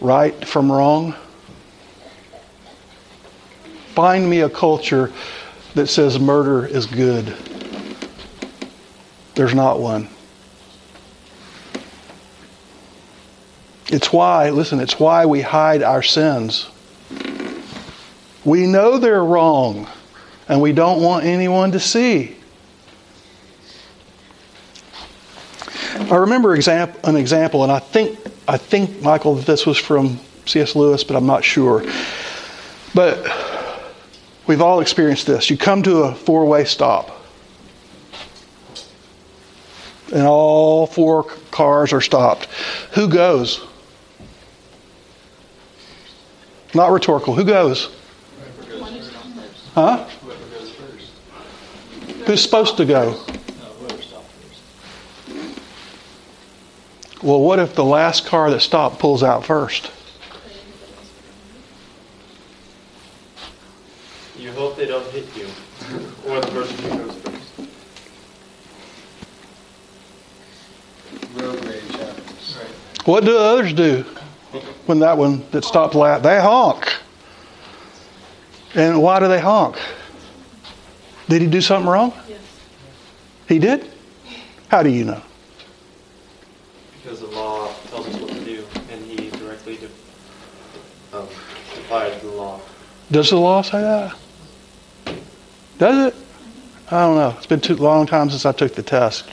right 0.00 0.46
from 0.46 0.70
wrong? 0.70 1.14
Find 3.94 4.28
me 4.28 4.40
a 4.40 4.48
culture 4.48 5.12
that 5.74 5.88
says 5.88 6.18
murder 6.18 6.66
is 6.66 6.86
good. 6.86 7.26
There's 9.34 9.54
not 9.54 9.80
one. 9.80 10.08
It's 13.94 14.12
why, 14.12 14.50
listen, 14.50 14.80
it's 14.80 14.98
why 14.98 15.24
we 15.24 15.40
hide 15.40 15.84
our 15.84 16.02
sins. 16.02 16.68
We 18.44 18.66
know 18.66 18.98
they're 18.98 19.22
wrong, 19.22 19.88
and 20.48 20.60
we 20.60 20.72
don't 20.72 21.00
want 21.00 21.24
anyone 21.24 21.70
to 21.70 21.78
see. 21.78 22.36
I 25.94 26.16
remember 26.16 26.54
an 26.54 27.16
example, 27.16 27.62
and 27.62 27.70
I 27.70 27.78
think 27.78 28.18
I 28.48 28.56
think 28.56 29.00
Michael, 29.00 29.36
this 29.36 29.64
was 29.64 29.78
from 29.78 30.18
C.S. 30.46 30.74
Lewis, 30.74 31.04
but 31.04 31.14
I'm 31.16 31.26
not 31.26 31.44
sure. 31.44 31.84
But 32.96 33.24
we've 34.48 34.60
all 34.60 34.80
experienced 34.80 35.28
this. 35.28 35.50
You 35.50 35.56
come 35.56 35.84
to 35.84 35.98
a 35.98 36.16
four-way 36.16 36.64
stop, 36.64 37.24
and 40.12 40.26
all 40.26 40.88
four 40.88 41.22
cars 41.52 41.92
are 41.92 42.00
stopped. 42.00 42.46
Who 42.94 43.06
goes? 43.06 43.64
Not 46.74 46.90
rhetorical. 46.90 47.34
Who 47.34 47.44
goes? 47.44 47.94
Huh? 49.74 50.08
Who's 52.26 52.42
supposed 52.42 52.76
to 52.78 52.84
go? 52.84 53.20
Well, 57.22 57.40
what 57.40 57.58
if 57.58 57.74
the 57.74 57.84
last 57.84 58.26
car 58.26 58.50
that 58.50 58.60
stopped 58.60 58.98
pulls 58.98 59.22
out 59.22 59.44
first? 59.44 59.90
You 64.36 64.50
hope 64.52 64.76
they 64.76 64.86
don't 64.86 65.06
hit 65.10 65.24
you, 65.36 65.46
or 66.26 66.40
the 66.40 66.46
person 66.48 66.76
who 66.78 66.98
goes 66.98 67.14
first. 67.20 67.70
Road 71.34 71.64
rage 71.64 71.96
happens. 71.96 72.58
What 73.06 73.24
do 73.24 73.38
others 73.38 73.72
do 73.72 74.04
when 74.86 74.98
that 75.00 75.16
one 75.16 75.44
that 75.50 75.64
stopped 75.64 75.94
last? 75.94 76.22
They 76.22 76.40
honk. 76.40 76.92
And 78.74 79.00
why 79.02 79.20
do 79.20 79.28
they 79.28 79.40
honk? 79.40 79.76
Did 81.28 81.42
he 81.42 81.48
do 81.48 81.60
something 81.60 81.88
wrong? 81.90 82.12
Yes. 82.28 82.40
He 83.48 83.58
did? 83.58 83.90
How 84.68 84.82
do 84.82 84.90
you 84.90 85.04
know? 85.04 85.22
Because 87.02 87.20
the 87.20 87.26
law 87.28 87.72
tells 87.90 88.06
us 88.08 88.16
what 88.16 88.30
to 88.30 88.44
do, 88.44 88.64
and 88.90 89.04
he 89.04 89.30
directly 89.30 89.76
de- 89.76 91.16
um, 91.16 91.26
defied 91.28 92.20
the 92.20 92.28
law. 92.28 92.60
Does 93.10 93.30
the 93.30 93.36
law 93.36 93.62
say 93.62 93.80
that? 93.80 94.16
Does 95.78 96.08
it? 96.08 96.16
I 96.90 97.00
don't 97.06 97.16
know. 97.16 97.34
It's 97.36 97.46
been 97.46 97.60
too 97.60 97.76
long 97.76 98.06
time 98.06 98.30
since 98.30 98.44
I 98.44 98.52
took 98.52 98.74
the 98.74 98.82
test. 98.82 99.28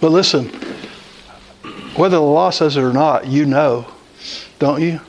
But 0.00 0.10
listen, 0.10 0.50
whether 1.98 2.16
the 2.16 2.22
law 2.22 2.50
says 2.50 2.76
it 2.76 2.82
or 2.82 2.92
not, 2.92 3.26
you 3.26 3.44
know, 3.44 3.86
don't 4.58 4.80
you? 4.80 5.00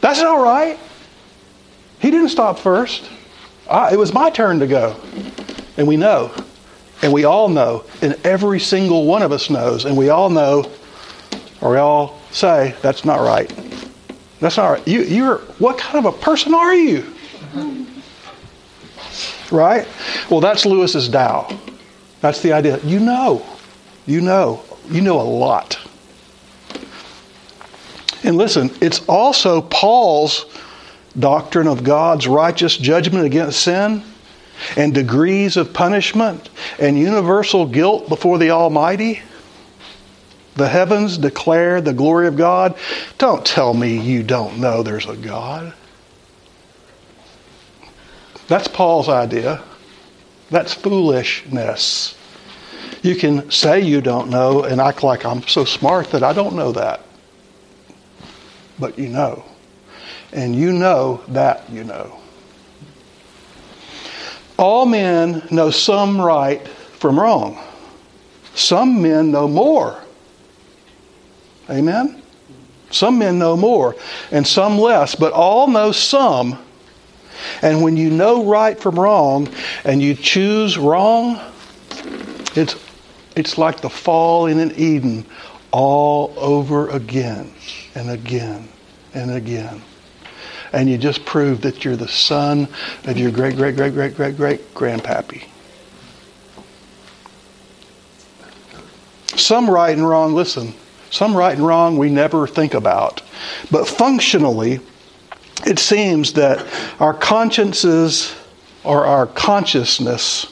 That's 0.00 0.20
all 0.20 0.42
right. 0.42 0.78
He 1.98 2.10
didn't 2.10 2.28
stop 2.28 2.58
first. 2.58 3.08
I, 3.68 3.92
it 3.92 3.98
was 3.98 4.12
my 4.12 4.30
turn 4.30 4.58
to 4.60 4.66
go. 4.66 4.96
And 5.76 5.88
we 5.88 5.96
know. 5.96 6.32
And 7.02 7.12
we 7.12 7.24
all 7.24 7.48
know. 7.48 7.84
And 8.02 8.14
every 8.24 8.60
single 8.60 9.06
one 9.06 9.22
of 9.22 9.32
us 9.32 9.48
knows. 9.48 9.86
And 9.86 9.96
we 9.96 10.10
all 10.10 10.28
know, 10.28 10.70
or 11.60 11.72
we 11.72 11.76
all 11.78 12.18
say, 12.30 12.74
that's 12.82 13.04
not 13.04 13.20
right. 13.20 13.50
That's 14.40 14.56
not 14.56 14.68
right. 14.68 14.88
You, 14.88 15.02
you're, 15.02 15.38
what 15.58 15.78
kind 15.78 16.04
of 16.04 16.14
a 16.14 16.18
person 16.18 16.54
are 16.54 16.74
you? 16.74 17.14
Right? 19.50 19.86
Well, 20.30 20.40
that's 20.40 20.64
Lewis's 20.64 21.08
Tao. 21.08 21.58
That's 22.20 22.42
the 22.42 22.52
idea. 22.52 22.78
You 22.84 23.00
know. 23.00 23.46
You 24.06 24.20
know. 24.20 24.62
You 24.90 25.00
know 25.02 25.20
a 25.20 25.22
lot. 25.22 25.78
And 28.24 28.36
listen, 28.36 28.70
it's 28.80 29.00
also 29.08 29.62
Paul's 29.62 30.46
doctrine 31.18 31.66
of 31.66 31.84
God's 31.84 32.26
righteous 32.26 32.76
judgment 32.76 33.24
against 33.24 33.60
sin 33.60 34.02
and 34.76 34.92
degrees 34.92 35.56
of 35.56 35.72
punishment 35.72 36.50
and 36.78 36.98
universal 36.98 37.66
guilt 37.66 38.08
before 38.08 38.38
the 38.38 38.50
Almighty. 38.50 39.22
The 40.56 40.68
heavens 40.68 41.16
declare 41.16 41.80
the 41.80 41.94
glory 41.94 42.26
of 42.26 42.36
God. 42.36 42.76
Don't 43.16 43.46
tell 43.46 43.72
me 43.72 43.98
you 43.98 44.22
don't 44.22 44.58
know 44.58 44.82
there's 44.82 45.06
a 45.06 45.16
God. 45.16 45.72
That's 48.48 48.68
Paul's 48.68 49.08
idea. 49.08 49.62
That's 50.50 50.74
foolishness. 50.74 52.16
You 53.02 53.16
can 53.16 53.50
say 53.50 53.80
you 53.80 54.00
don't 54.00 54.28
know 54.28 54.64
and 54.64 54.80
act 54.80 55.02
like 55.02 55.24
I'm 55.24 55.46
so 55.46 55.64
smart 55.64 56.10
that 56.10 56.22
I 56.22 56.32
don't 56.32 56.54
know 56.54 56.72
that. 56.72 57.00
But 58.78 58.98
you 58.98 59.08
know. 59.08 59.44
And 60.32 60.54
you 60.54 60.72
know 60.72 61.22
that 61.28 61.68
you 61.70 61.84
know. 61.84 62.18
All 64.58 64.84
men 64.84 65.42
know 65.50 65.70
some 65.70 66.20
right 66.20 66.66
from 66.68 67.18
wrong. 67.18 67.58
Some 68.54 69.00
men 69.00 69.30
know 69.30 69.48
more. 69.48 69.98
Amen? 71.70 72.20
Some 72.90 73.18
men 73.18 73.38
know 73.38 73.56
more 73.56 73.96
and 74.30 74.46
some 74.46 74.78
less, 74.78 75.14
but 75.14 75.32
all 75.32 75.68
know 75.68 75.92
some. 75.92 76.58
And 77.62 77.82
when 77.82 77.96
you 77.96 78.10
know 78.10 78.44
right 78.44 78.78
from 78.78 78.98
wrong 78.98 79.48
and 79.84 80.02
you 80.02 80.14
choose 80.14 80.76
wrong, 80.76 81.40
it's, 82.54 82.74
it's 83.40 83.58
like 83.58 83.80
the 83.80 83.90
fall 83.90 84.46
in 84.46 84.60
an 84.60 84.72
Eden 84.76 85.24
all 85.72 86.34
over 86.36 86.90
again 86.90 87.52
and 87.94 88.10
again 88.10 88.68
and 89.14 89.30
again. 89.32 89.82
And 90.72 90.88
you 90.88 90.98
just 90.98 91.24
prove 91.24 91.62
that 91.62 91.84
you're 91.84 91.96
the 91.96 92.06
son 92.06 92.68
of 93.04 93.18
your 93.18 93.32
great, 93.32 93.56
great, 93.56 93.74
great, 93.74 93.94
great, 93.94 94.14
great, 94.14 94.36
great 94.36 94.74
grandpappy. 94.74 95.44
Some 99.36 99.68
right 99.68 99.96
and 99.96 100.06
wrong, 100.06 100.34
listen, 100.34 100.74
some 101.10 101.34
right 101.34 101.56
and 101.56 101.66
wrong 101.66 101.96
we 101.96 102.10
never 102.10 102.46
think 102.46 102.74
about. 102.74 103.22
But 103.70 103.88
functionally, 103.88 104.80
it 105.66 105.78
seems 105.78 106.34
that 106.34 106.64
our 107.00 107.14
consciences 107.14 108.34
or 108.84 109.06
our 109.06 109.26
consciousness 109.26 110.46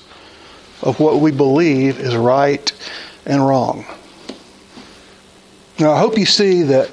of 0.82 1.00
what 1.00 1.20
we 1.20 1.30
believe 1.30 1.98
is 1.98 2.16
right 2.16 2.72
and 3.26 3.46
wrong. 3.46 3.84
Now, 5.78 5.92
I 5.92 5.98
hope 5.98 6.18
you 6.18 6.26
see 6.26 6.62
that 6.64 6.90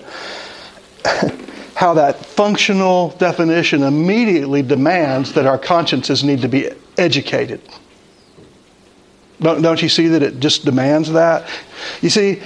how 1.75 1.93
that 1.95 2.25
functional 2.25 3.09
definition 3.17 3.83
immediately 3.83 4.61
demands 4.61 5.33
that 5.33 5.45
our 5.45 5.57
consciences 5.57 6.23
need 6.23 6.41
to 6.41 6.47
be 6.47 6.69
educated. 6.97 7.61
Don't, 9.41 9.61
don't 9.61 9.81
you 9.81 9.89
see 9.89 10.07
that 10.07 10.23
it 10.23 10.39
just 10.39 10.63
demands 10.63 11.11
that? 11.11 11.49
You 12.01 12.09
see, 12.09 12.41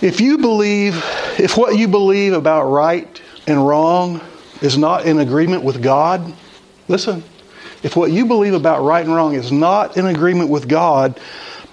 if 0.00 0.20
you 0.20 0.38
believe, 0.38 0.96
if 1.38 1.56
what 1.56 1.76
you 1.76 1.86
believe 1.86 2.32
about 2.32 2.64
right 2.64 3.20
and 3.46 3.66
wrong 3.66 4.20
is 4.60 4.76
not 4.76 5.06
in 5.06 5.20
agreement 5.20 5.62
with 5.62 5.82
God, 5.82 6.34
listen, 6.88 7.22
if 7.82 7.96
what 7.96 8.10
you 8.10 8.26
believe 8.26 8.54
about 8.54 8.82
right 8.82 9.04
and 9.04 9.14
wrong 9.14 9.34
is 9.34 9.50
not 9.50 9.96
in 9.96 10.06
agreement 10.06 10.50
with 10.50 10.68
God, 10.68 11.18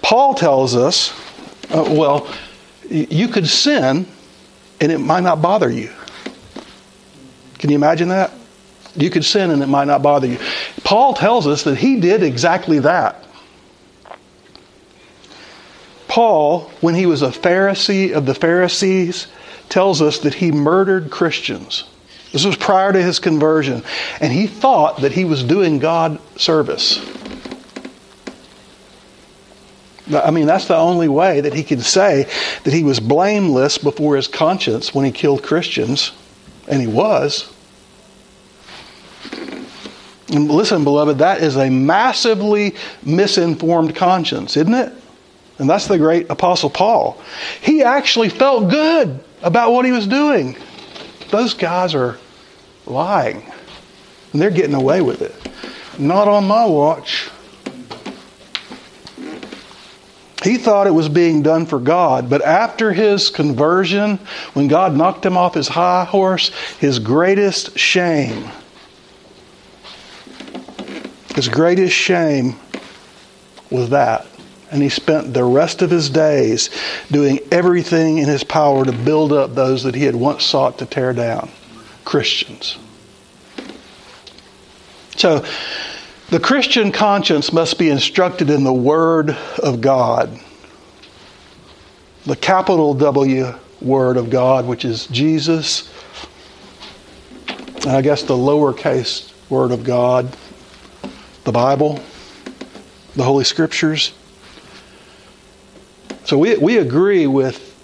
Paul 0.02 0.34
tells 0.34 0.74
us, 0.74 1.12
uh, 1.70 1.84
well, 1.88 2.28
you 2.88 3.28
could 3.28 3.46
sin 3.46 4.06
and 4.80 4.92
it 4.92 4.98
might 4.98 5.22
not 5.22 5.42
bother 5.42 5.70
you. 5.70 5.90
Can 7.58 7.70
you 7.70 7.76
imagine 7.76 8.08
that? 8.08 8.32
You 8.94 9.10
could 9.10 9.24
sin 9.24 9.50
and 9.50 9.62
it 9.62 9.66
might 9.66 9.86
not 9.86 10.02
bother 10.02 10.26
you. 10.26 10.38
Paul 10.84 11.14
tells 11.14 11.46
us 11.46 11.64
that 11.64 11.76
he 11.76 12.00
did 12.00 12.22
exactly 12.22 12.78
that. 12.80 13.24
Paul, 16.08 16.70
when 16.80 16.94
he 16.94 17.04
was 17.04 17.22
a 17.22 17.28
Pharisee 17.28 18.12
of 18.12 18.24
the 18.24 18.34
Pharisees, 18.34 19.26
tells 19.68 20.00
us 20.00 20.20
that 20.20 20.34
he 20.34 20.50
murdered 20.50 21.10
Christians. 21.10 21.84
This 22.32 22.44
was 22.44 22.56
prior 22.56 22.92
to 22.92 23.02
his 23.02 23.18
conversion. 23.18 23.82
And 24.20 24.32
he 24.32 24.46
thought 24.46 25.00
that 25.00 25.12
he 25.12 25.24
was 25.24 25.42
doing 25.42 25.78
God 25.78 26.20
service. 26.38 27.00
I 30.12 30.30
mean, 30.30 30.46
that's 30.46 30.66
the 30.66 30.76
only 30.76 31.08
way 31.08 31.40
that 31.40 31.52
he 31.52 31.62
could 31.62 31.82
say 31.82 32.26
that 32.64 32.72
he 32.72 32.82
was 32.82 32.98
blameless 32.98 33.78
before 33.78 34.16
his 34.16 34.26
conscience 34.26 34.94
when 34.94 35.04
he 35.04 35.10
killed 35.10 35.42
Christians. 35.42 36.12
And 36.66 36.80
he 36.80 36.86
was. 36.86 37.52
And 40.30 40.50
listen, 40.50 40.84
beloved, 40.84 41.18
that 41.18 41.42
is 41.42 41.56
a 41.56 41.70
massively 41.70 42.74
misinformed 43.02 43.96
conscience, 43.96 44.56
isn't 44.56 44.74
it? 44.74 44.92
And 45.58 45.68
that's 45.68 45.86
the 45.86 45.98
great 45.98 46.28
Apostle 46.30 46.70
Paul. 46.70 47.20
He 47.62 47.82
actually 47.82 48.28
felt 48.28 48.70
good 48.70 49.18
about 49.42 49.72
what 49.72 49.84
he 49.84 49.92
was 49.92 50.06
doing. 50.06 50.56
Those 51.30 51.54
guys 51.54 51.94
are 51.94 52.18
lying. 52.86 53.42
And 54.32 54.40
they're 54.40 54.50
getting 54.50 54.74
away 54.74 55.00
with 55.00 55.22
it. 55.22 55.34
Not 55.98 56.28
on 56.28 56.46
my 56.46 56.64
watch. 56.64 57.28
He 60.42 60.56
thought 60.56 60.86
it 60.86 60.92
was 60.92 61.08
being 61.08 61.42
done 61.42 61.66
for 61.66 61.80
God, 61.80 62.30
but 62.30 62.42
after 62.42 62.92
his 62.92 63.28
conversion, 63.28 64.18
when 64.54 64.68
God 64.68 64.96
knocked 64.96 65.26
him 65.26 65.36
off 65.36 65.54
his 65.54 65.66
high 65.66 66.04
horse, 66.04 66.50
his 66.78 67.00
greatest 67.00 67.76
shame, 67.76 68.48
his 71.34 71.48
greatest 71.48 71.94
shame 71.94 72.54
was 73.70 73.90
that 73.90 74.26
And 74.70 74.82
he 74.82 74.90
spent 74.90 75.32
the 75.32 75.44
rest 75.44 75.80
of 75.80 75.90
his 75.90 76.10
days 76.10 76.70
doing 77.10 77.40
everything 77.50 78.18
in 78.18 78.28
his 78.28 78.44
power 78.44 78.84
to 78.84 78.92
build 78.92 79.32
up 79.32 79.54
those 79.54 79.84
that 79.84 79.94
he 79.94 80.04
had 80.04 80.14
once 80.14 80.44
sought 80.44 80.78
to 80.78 80.86
tear 80.86 81.12
down 81.12 81.50
Christians. 82.04 82.78
So, 85.16 85.44
the 86.30 86.38
Christian 86.38 86.92
conscience 86.92 87.52
must 87.52 87.78
be 87.78 87.88
instructed 87.88 88.50
in 88.50 88.62
the 88.62 88.72
Word 88.72 89.30
of 89.62 89.80
God. 89.80 90.38
The 92.26 92.36
capital 92.36 92.92
W 92.92 93.54
Word 93.80 94.16
of 94.16 94.28
God, 94.28 94.66
which 94.66 94.84
is 94.84 95.06
Jesus. 95.06 95.90
And 97.48 97.88
I 97.88 98.02
guess 98.02 98.22
the 98.22 98.34
lowercase 98.34 99.32
Word 99.48 99.72
of 99.72 99.84
God, 99.84 100.36
the 101.44 101.52
Bible, 101.52 102.00
the 103.16 103.24
Holy 103.24 103.44
Scriptures. 103.44 104.12
So 106.28 106.36
we, 106.36 106.58
we 106.58 106.76
agree 106.76 107.26
with 107.26 107.74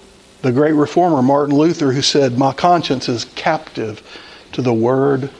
the 0.42 0.52
great 0.52 0.74
reformer 0.74 1.22
Martin 1.22 1.56
Luther, 1.56 1.92
who 1.92 2.02
said, 2.02 2.36
My 2.36 2.52
conscience 2.52 3.08
is 3.08 3.24
captive 3.36 4.02
to 4.52 4.60
the 4.60 4.74
Word 4.74 5.30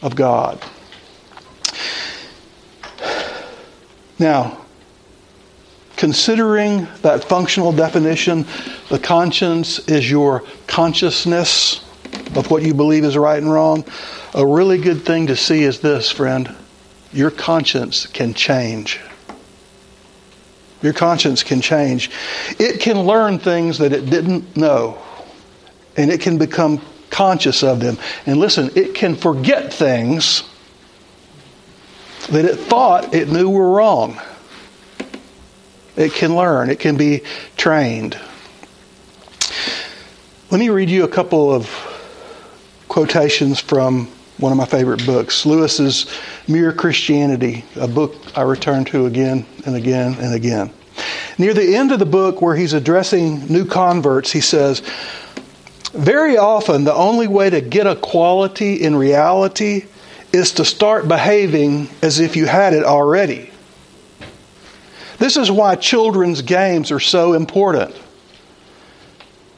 of 0.00 0.16
God. 0.16 0.64
Now, 4.18 4.64
considering 5.98 6.88
that 7.02 7.24
functional 7.24 7.70
definition, 7.70 8.46
the 8.88 8.98
conscience 8.98 9.80
is 9.80 10.10
your 10.10 10.42
consciousness 10.66 11.84
of 12.34 12.50
what 12.50 12.62
you 12.62 12.72
believe 12.72 13.04
is 13.04 13.18
right 13.18 13.42
and 13.42 13.52
wrong. 13.52 13.84
A 14.32 14.46
really 14.46 14.78
good 14.78 15.04
thing 15.04 15.26
to 15.26 15.36
see 15.36 15.64
is 15.64 15.80
this, 15.80 16.10
friend 16.10 16.56
your 17.12 17.30
conscience 17.30 18.06
can 18.06 18.32
change. 18.32 19.00
Your 20.84 20.92
conscience 20.92 21.42
can 21.42 21.62
change. 21.62 22.10
It 22.58 22.78
can 22.78 23.00
learn 23.00 23.38
things 23.38 23.78
that 23.78 23.94
it 23.94 24.10
didn't 24.10 24.54
know, 24.54 24.98
and 25.96 26.12
it 26.12 26.20
can 26.20 26.36
become 26.36 26.82
conscious 27.08 27.62
of 27.62 27.80
them. 27.80 27.96
And 28.26 28.38
listen, 28.38 28.70
it 28.74 28.94
can 28.94 29.16
forget 29.16 29.72
things 29.72 30.42
that 32.28 32.44
it 32.44 32.56
thought 32.56 33.14
it 33.14 33.30
knew 33.30 33.48
were 33.48 33.70
wrong. 33.70 34.20
It 35.96 36.12
can 36.12 36.36
learn, 36.36 36.68
it 36.68 36.80
can 36.80 36.98
be 36.98 37.22
trained. 37.56 38.20
Let 40.50 40.60
me 40.60 40.68
read 40.68 40.90
you 40.90 41.04
a 41.04 41.08
couple 41.08 41.50
of 41.50 41.66
quotations 42.88 43.58
from 43.58 44.10
one 44.38 44.52
of 44.52 44.58
my 44.58 44.64
favorite 44.64 45.04
books, 45.06 45.46
Lewis's 45.46 46.06
Mere 46.48 46.72
Christianity, 46.72 47.64
a 47.76 47.86
book 47.86 48.14
I 48.36 48.42
return 48.42 48.84
to 48.86 49.06
again 49.06 49.46
and 49.64 49.76
again 49.76 50.14
and 50.14 50.34
again. 50.34 50.72
Near 51.38 51.54
the 51.54 51.76
end 51.76 51.92
of 51.92 51.98
the 51.98 52.06
book, 52.06 52.42
where 52.42 52.56
he's 52.56 52.72
addressing 52.72 53.46
new 53.46 53.64
converts, 53.64 54.32
he 54.32 54.40
says, 54.40 54.82
Very 55.92 56.36
often, 56.36 56.84
the 56.84 56.94
only 56.94 57.26
way 57.26 57.50
to 57.50 57.60
get 57.60 57.86
a 57.86 57.96
quality 57.96 58.82
in 58.82 58.96
reality 58.96 59.86
is 60.32 60.52
to 60.52 60.64
start 60.64 61.06
behaving 61.06 61.88
as 62.02 62.18
if 62.18 62.36
you 62.36 62.46
had 62.46 62.74
it 62.74 62.84
already. 62.84 63.50
This 65.18 65.36
is 65.36 65.50
why 65.50 65.76
children's 65.76 66.42
games 66.42 66.90
are 66.90 67.00
so 67.00 67.34
important. 67.34 67.94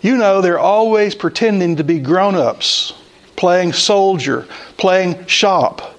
You 0.03 0.17
know, 0.19 0.43
they're 0.43 0.59
always 0.59 1.15
pretending 1.15 1.77
to 1.77 1.85
be 1.85 1.99
grown 1.99 2.35
ups, 2.35 2.93
playing 3.37 3.73
soldier, 3.73 4.47
playing 4.77 5.27
shop. 5.27 5.95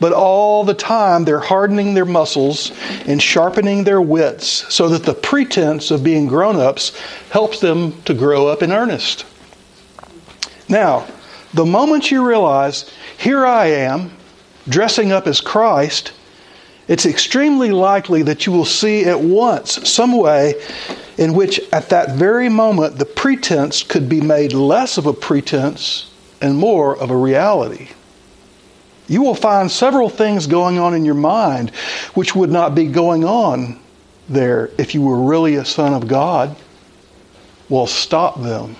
But 0.00 0.12
all 0.12 0.64
the 0.64 0.74
time, 0.74 1.24
they're 1.24 1.38
hardening 1.38 1.94
their 1.94 2.04
muscles 2.04 2.72
and 3.06 3.22
sharpening 3.22 3.84
their 3.84 4.02
wits 4.02 4.66
so 4.74 4.88
that 4.88 5.04
the 5.04 5.14
pretense 5.14 5.92
of 5.92 6.02
being 6.02 6.26
grown 6.26 6.56
ups 6.56 6.98
helps 7.30 7.60
them 7.60 8.02
to 8.02 8.12
grow 8.12 8.48
up 8.48 8.64
in 8.64 8.72
earnest. 8.72 9.24
Now, 10.68 11.06
the 11.54 11.64
moment 11.64 12.10
you 12.10 12.26
realize, 12.26 12.90
here 13.16 13.46
I 13.46 13.66
am, 13.66 14.10
dressing 14.68 15.12
up 15.12 15.28
as 15.28 15.40
Christ, 15.40 16.12
it's 16.88 17.06
extremely 17.06 17.70
likely 17.70 18.22
that 18.22 18.44
you 18.44 18.52
will 18.52 18.64
see 18.64 19.04
at 19.04 19.20
once 19.20 19.88
some 19.88 20.16
way 20.16 20.54
in 21.16 21.34
which, 21.34 21.60
at 21.72 21.90
that 21.90 22.16
very 22.16 22.48
moment, 22.48 22.98
the 22.98 23.04
pretense 23.04 23.84
could 23.84 24.08
be 24.08 24.20
made 24.20 24.52
less 24.52 24.98
of 24.98 25.06
a 25.06 25.12
pretense 25.12 26.11
and 26.42 26.56
more 26.56 26.96
of 26.96 27.10
a 27.10 27.16
reality. 27.16 27.88
You 29.08 29.22
will 29.22 29.34
find 29.34 29.70
several 29.70 30.08
things 30.08 30.46
going 30.46 30.78
on 30.78 30.94
in 30.94 31.04
your 31.04 31.14
mind 31.14 31.70
which 32.14 32.34
would 32.34 32.50
not 32.50 32.74
be 32.74 32.86
going 32.86 33.24
on 33.24 33.78
there 34.28 34.70
if 34.78 34.94
you 34.94 35.02
were 35.02 35.22
really 35.22 35.56
a 35.56 35.64
son 35.64 35.94
of 35.94 36.08
God. 36.08 36.56
Well, 37.68 37.86
stop 37.86 38.40
them. 38.40 38.76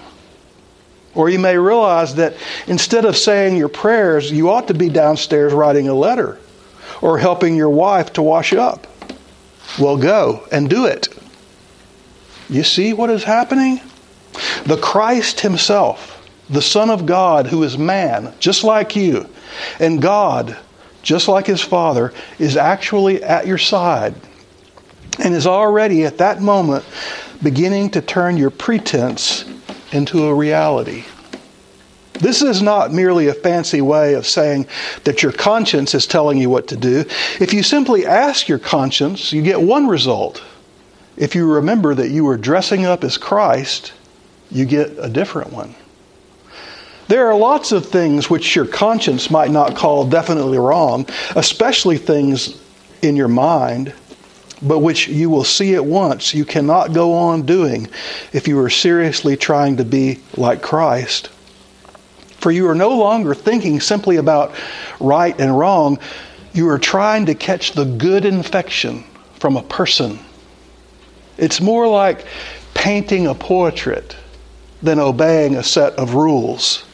Or 1.14 1.28
you 1.28 1.38
may 1.38 1.58
realize 1.58 2.14
that 2.14 2.34
instead 2.66 3.04
of 3.04 3.16
saying 3.16 3.56
your 3.56 3.68
prayers, 3.68 4.30
you 4.30 4.50
ought 4.50 4.68
to 4.68 4.74
be 4.74 4.88
downstairs 4.88 5.52
writing 5.52 5.88
a 5.88 5.94
letter 5.94 6.38
or 7.00 7.18
helping 7.18 7.54
your 7.54 7.68
wife 7.68 8.12
to 8.14 8.22
wash 8.22 8.52
up. 8.52 8.86
Well, 9.78 9.96
go 9.96 10.46
and 10.50 10.68
do 10.68 10.86
it. 10.86 11.08
You 12.48 12.64
see 12.64 12.92
what 12.92 13.10
is 13.10 13.24
happening? 13.24 13.80
The 14.64 14.78
Christ 14.78 15.40
Himself, 15.40 16.21
the 16.52 16.62
Son 16.62 16.90
of 16.90 17.06
God, 17.06 17.46
who 17.46 17.62
is 17.62 17.78
man, 17.78 18.32
just 18.38 18.62
like 18.62 18.94
you, 18.94 19.28
and 19.80 20.00
God, 20.00 20.56
just 21.02 21.26
like 21.26 21.46
His 21.46 21.62
Father, 21.62 22.12
is 22.38 22.56
actually 22.56 23.22
at 23.22 23.46
your 23.46 23.58
side 23.58 24.14
and 25.18 25.34
is 25.34 25.46
already 25.46 26.04
at 26.04 26.18
that 26.18 26.40
moment 26.40 26.84
beginning 27.42 27.90
to 27.90 28.00
turn 28.00 28.36
your 28.36 28.50
pretense 28.50 29.44
into 29.92 30.26
a 30.26 30.34
reality. 30.34 31.04
This 32.14 32.42
is 32.42 32.62
not 32.62 32.92
merely 32.92 33.26
a 33.26 33.34
fancy 33.34 33.80
way 33.80 34.14
of 34.14 34.26
saying 34.26 34.66
that 35.04 35.22
your 35.22 35.32
conscience 35.32 35.94
is 35.94 36.06
telling 36.06 36.38
you 36.38 36.48
what 36.50 36.68
to 36.68 36.76
do. 36.76 37.04
If 37.40 37.52
you 37.52 37.62
simply 37.62 38.06
ask 38.06 38.46
your 38.46 38.60
conscience, 38.60 39.32
you 39.32 39.42
get 39.42 39.60
one 39.60 39.88
result. 39.88 40.42
If 41.16 41.34
you 41.34 41.50
remember 41.50 41.94
that 41.94 42.10
you 42.10 42.24
were 42.24 42.36
dressing 42.36 42.84
up 42.84 43.02
as 43.02 43.18
Christ, 43.18 43.92
you 44.50 44.64
get 44.66 44.92
a 44.98 45.08
different 45.08 45.52
one. 45.52 45.74
There 47.12 47.28
are 47.28 47.36
lots 47.36 47.72
of 47.72 47.84
things 47.84 48.30
which 48.30 48.56
your 48.56 48.64
conscience 48.64 49.30
might 49.30 49.50
not 49.50 49.76
call 49.76 50.06
definitely 50.06 50.56
wrong, 50.56 51.06
especially 51.36 51.98
things 51.98 52.58
in 53.02 53.16
your 53.16 53.28
mind 53.28 53.92
but 54.62 54.78
which 54.78 55.08
you 55.08 55.28
will 55.28 55.44
see 55.44 55.74
at 55.74 55.84
once 55.84 56.32
you 56.32 56.46
cannot 56.46 56.94
go 56.94 57.12
on 57.12 57.42
doing 57.42 57.86
if 58.32 58.48
you 58.48 58.58
are 58.60 58.70
seriously 58.70 59.36
trying 59.36 59.76
to 59.76 59.84
be 59.84 60.20
like 60.38 60.62
Christ. 60.62 61.28
For 62.38 62.50
you 62.50 62.66
are 62.70 62.74
no 62.74 62.96
longer 62.96 63.34
thinking 63.34 63.78
simply 63.78 64.16
about 64.16 64.54
right 64.98 65.38
and 65.38 65.58
wrong, 65.58 65.98
you 66.54 66.66
are 66.70 66.78
trying 66.78 67.26
to 67.26 67.34
catch 67.34 67.72
the 67.72 67.84
good 67.84 68.24
infection 68.24 69.04
from 69.34 69.58
a 69.58 69.62
person. 69.64 70.18
It's 71.36 71.60
more 71.60 71.86
like 71.86 72.24
painting 72.72 73.26
a 73.26 73.34
portrait 73.34 74.16
than 74.80 74.98
obeying 74.98 75.56
a 75.56 75.62
set 75.62 75.92
of 75.96 76.14
rules. 76.14 76.86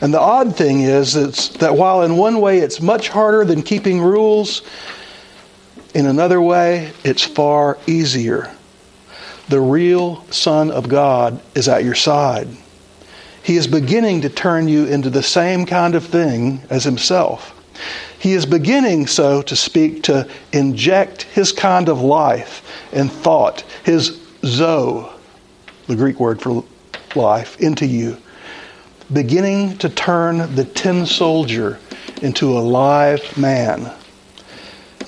And 0.00 0.14
the 0.14 0.20
odd 0.20 0.54
thing 0.54 0.82
is 0.82 1.14
that 1.54 1.74
while 1.74 2.02
in 2.02 2.16
one 2.16 2.40
way 2.40 2.58
it's 2.58 2.80
much 2.80 3.08
harder 3.08 3.44
than 3.44 3.62
keeping 3.62 4.00
rules, 4.00 4.62
in 5.94 6.06
another 6.06 6.40
way, 6.40 6.92
it's 7.02 7.24
far 7.24 7.78
easier. 7.86 8.50
The 9.48 9.60
real 9.60 10.24
Son 10.30 10.70
of 10.70 10.88
God 10.88 11.40
is 11.54 11.68
at 11.68 11.82
your 11.82 11.94
side. 11.94 12.48
He 13.42 13.56
is 13.56 13.66
beginning 13.66 14.20
to 14.20 14.28
turn 14.28 14.68
you 14.68 14.84
into 14.84 15.08
the 15.08 15.22
same 15.22 15.64
kind 15.64 15.94
of 15.94 16.04
thing 16.04 16.62
as 16.68 16.84
Himself. 16.84 17.54
He 18.18 18.34
is 18.34 18.44
beginning, 18.44 19.06
so 19.06 19.42
to 19.42 19.56
speak, 19.56 20.02
to 20.04 20.28
inject 20.52 21.22
His 21.22 21.50
kind 21.50 21.88
of 21.88 22.02
life 22.02 22.62
and 22.92 23.10
thought, 23.10 23.62
His 23.84 24.20
zoe, 24.44 25.08
the 25.86 25.96
Greek 25.96 26.20
word 26.20 26.42
for 26.42 26.62
life, 27.16 27.58
into 27.58 27.86
you. 27.86 28.18
Beginning 29.12 29.78
to 29.78 29.88
turn 29.88 30.54
the 30.54 30.64
tin 30.64 31.06
soldier 31.06 31.78
into 32.20 32.58
a 32.58 32.60
live 32.60 33.36
man 33.38 33.92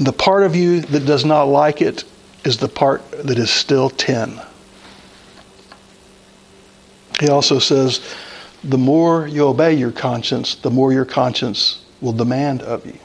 the 0.01 0.13
part 0.13 0.45
of 0.45 0.57
you 0.57 0.81
that 0.81 1.05
does 1.05 1.27
not 1.27 1.45
like 1.45 1.83
it 1.83 2.05
is 2.45 2.57
the 2.57 2.69
part 2.69 3.09
that 3.13 3.39
is 3.39 3.51
still 3.51 3.91
tin. 3.91 4.41
He 7.21 7.29
also 7.29 7.59
says, 7.59 8.01
the 8.65 8.79
more 8.79 9.27
you 9.27 9.47
obey 9.47 9.75
your 9.75 9.93
conscience, 9.93 10.55
the 10.55 10.71
more 10.71 10.91
your 10.91 11.05
conscience 11.05 11.85
will 12.01 12.15
demand 12.15 12.63
of 12.63 12.87
you. 12.87 12.99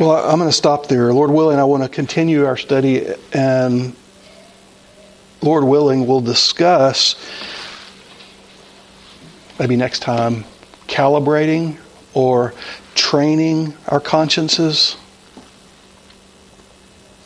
Well, 0.00 0.12
I'm 0.12 0.38
going 0.38 0.48
to 0.48 0.56
stop 0.56 0.86
there. 0.86 1.12
Lord 1.12 1.30
willing, 1.30 1.58
I 1.58 1.64
want 1.64 1.82
to 1.82 1.88
continue 1.88 2.46
our 2.46 2.56
study, 2.56 3.06
and 3.32 3.94
Lord 5.42 5.64
willing, 5.64 6.06
we'll 6.06 6.20
discuss 6.20 7.14
maybe 9.58 9.76
next 9.76 10.00
time, 10.00 10.44
calibrating 10.86 11.78
or 12.14 12.54
training 12.94 13.74
our 13.88 14.00
consciences. 14.00 14.96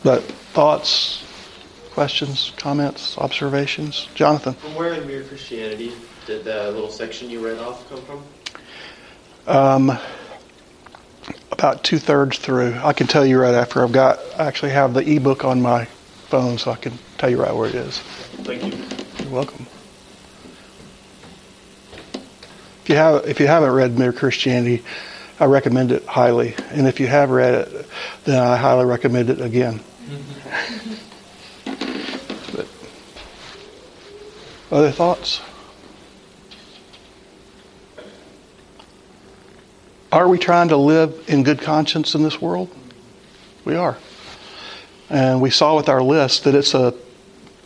But 0.03 0.23
thoughts, 0.23 1.23
questions, 1.91 2.51
comments, 2.57 3.17
observations? 3.17 4.07
Jonathan? 4.15 4.53
From 4.55 4.75
where 4.75 4.93
in 4.93 5.05
Mere 5.07 5.23
Christianity 5.23 5.93
did 6.25 6.43
that 6.45 6.73
little 6.73 6.89
section 6.89 7.29
you 7.29 7.45
read 7.45 7.59
off 7.59 7.87
come 7.89 8.01
from? 8.03 8.23
Um, 9.47 9.97
about 11.51 11.83
two 11.83 11.99
thirds 11.99 12.39
through. 12.39 12.73
I 12.83 12.93
can 12.93 13.07
tell 13.07 13.25
you 13.25 13.39
right 13.39 13.53
after 13.53 13.83
I've 13.83 13.91
got, 13.91 14.19
I 14.37 14.45
actually 14.45 14.71
have 14.71 14.93
the 14.93 15.07
ebook 15.07 15.43
on 15.43 15.61
my 15.61 15.87
phone, 16.31 16.57
so 16.57 16.71
I 16.71 16.77
can 16.77 16.97
tell 17.17 17.29
you 17.29 17.37
right 17.37 17.53
where 17.53 17.67
it 17.67 17.75
is. 17.75 17.99
Thank 18.45 18.65
you. 18.65 18.73
You're 19.21 19.33
welcome. 19.33 19.67
If 22.83 22.89
you 22.89 22.95
have, 22.95 23.27
if 23.27 23.39
you 23.39 23.47
haven't 23.47 23.71
read 23.71 23.99
Mere 23.99 24.13
Christianity, 24.13 24.81
I 25.39 25.45
recommend 25.45 25.91
it 25.91 26.05
highly. 26.05 26.55
And 26.69 26.87
if 26.87 26.99
you 27.01 27.07
have 27.07 27.29
read 27.29 27.53
it, 27.53 27.85
then 28.23 28.41
I 28.41 28.55
highly 28.55 28.85
recommend 28.85 29.29
it 29.29 29.41
again. 29.41 29.81
but, 32.53 32.67
other 34.71 34.91
thoughts? 34.91 35.41
Are 40.13 40.27
we 40.27 40.37
trying 40.39 40.69
to 40.69 40.77
live 40.77 41.25
in 41.27 41.43
good 41.43 41.61
conscience 41.61 42.15
in 42.15 42.23
this 42.23 42.41
world? 42.41 42.69
We 43.65 43.75
are. 43.75 43.97
And 45.11 45.41
we 45.41 45.49
saw 45.49 45.75
with 45.75 45.89
our 45.89 46.01
list 46.01 46.45
that 46.45 46.55
it's 46.55 46.73
a 46.73 46.93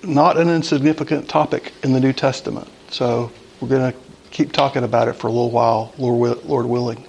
not 0.02 0.38
an 0.38 0.50
insignificant 0.50 1.30
topic 1.30 1.74
in 1.84 1.94
the 1.94 2.00
New 2.00 2.12
Testament. 2.12 2.68
So 2.90 3.32
we're 3.60 3.68
going 3.70 3.92
to 3.92 3.98
keep 4.32 4.52
talking 4.52 4.84
about 4.84 5.08
it 5.08 5.14
for 5.14 5.28
a 5.28 5.32
little 5.32 5.52
while, 5.52 5.94
Lord, 5.98 6.66
willing. 6.66 7.06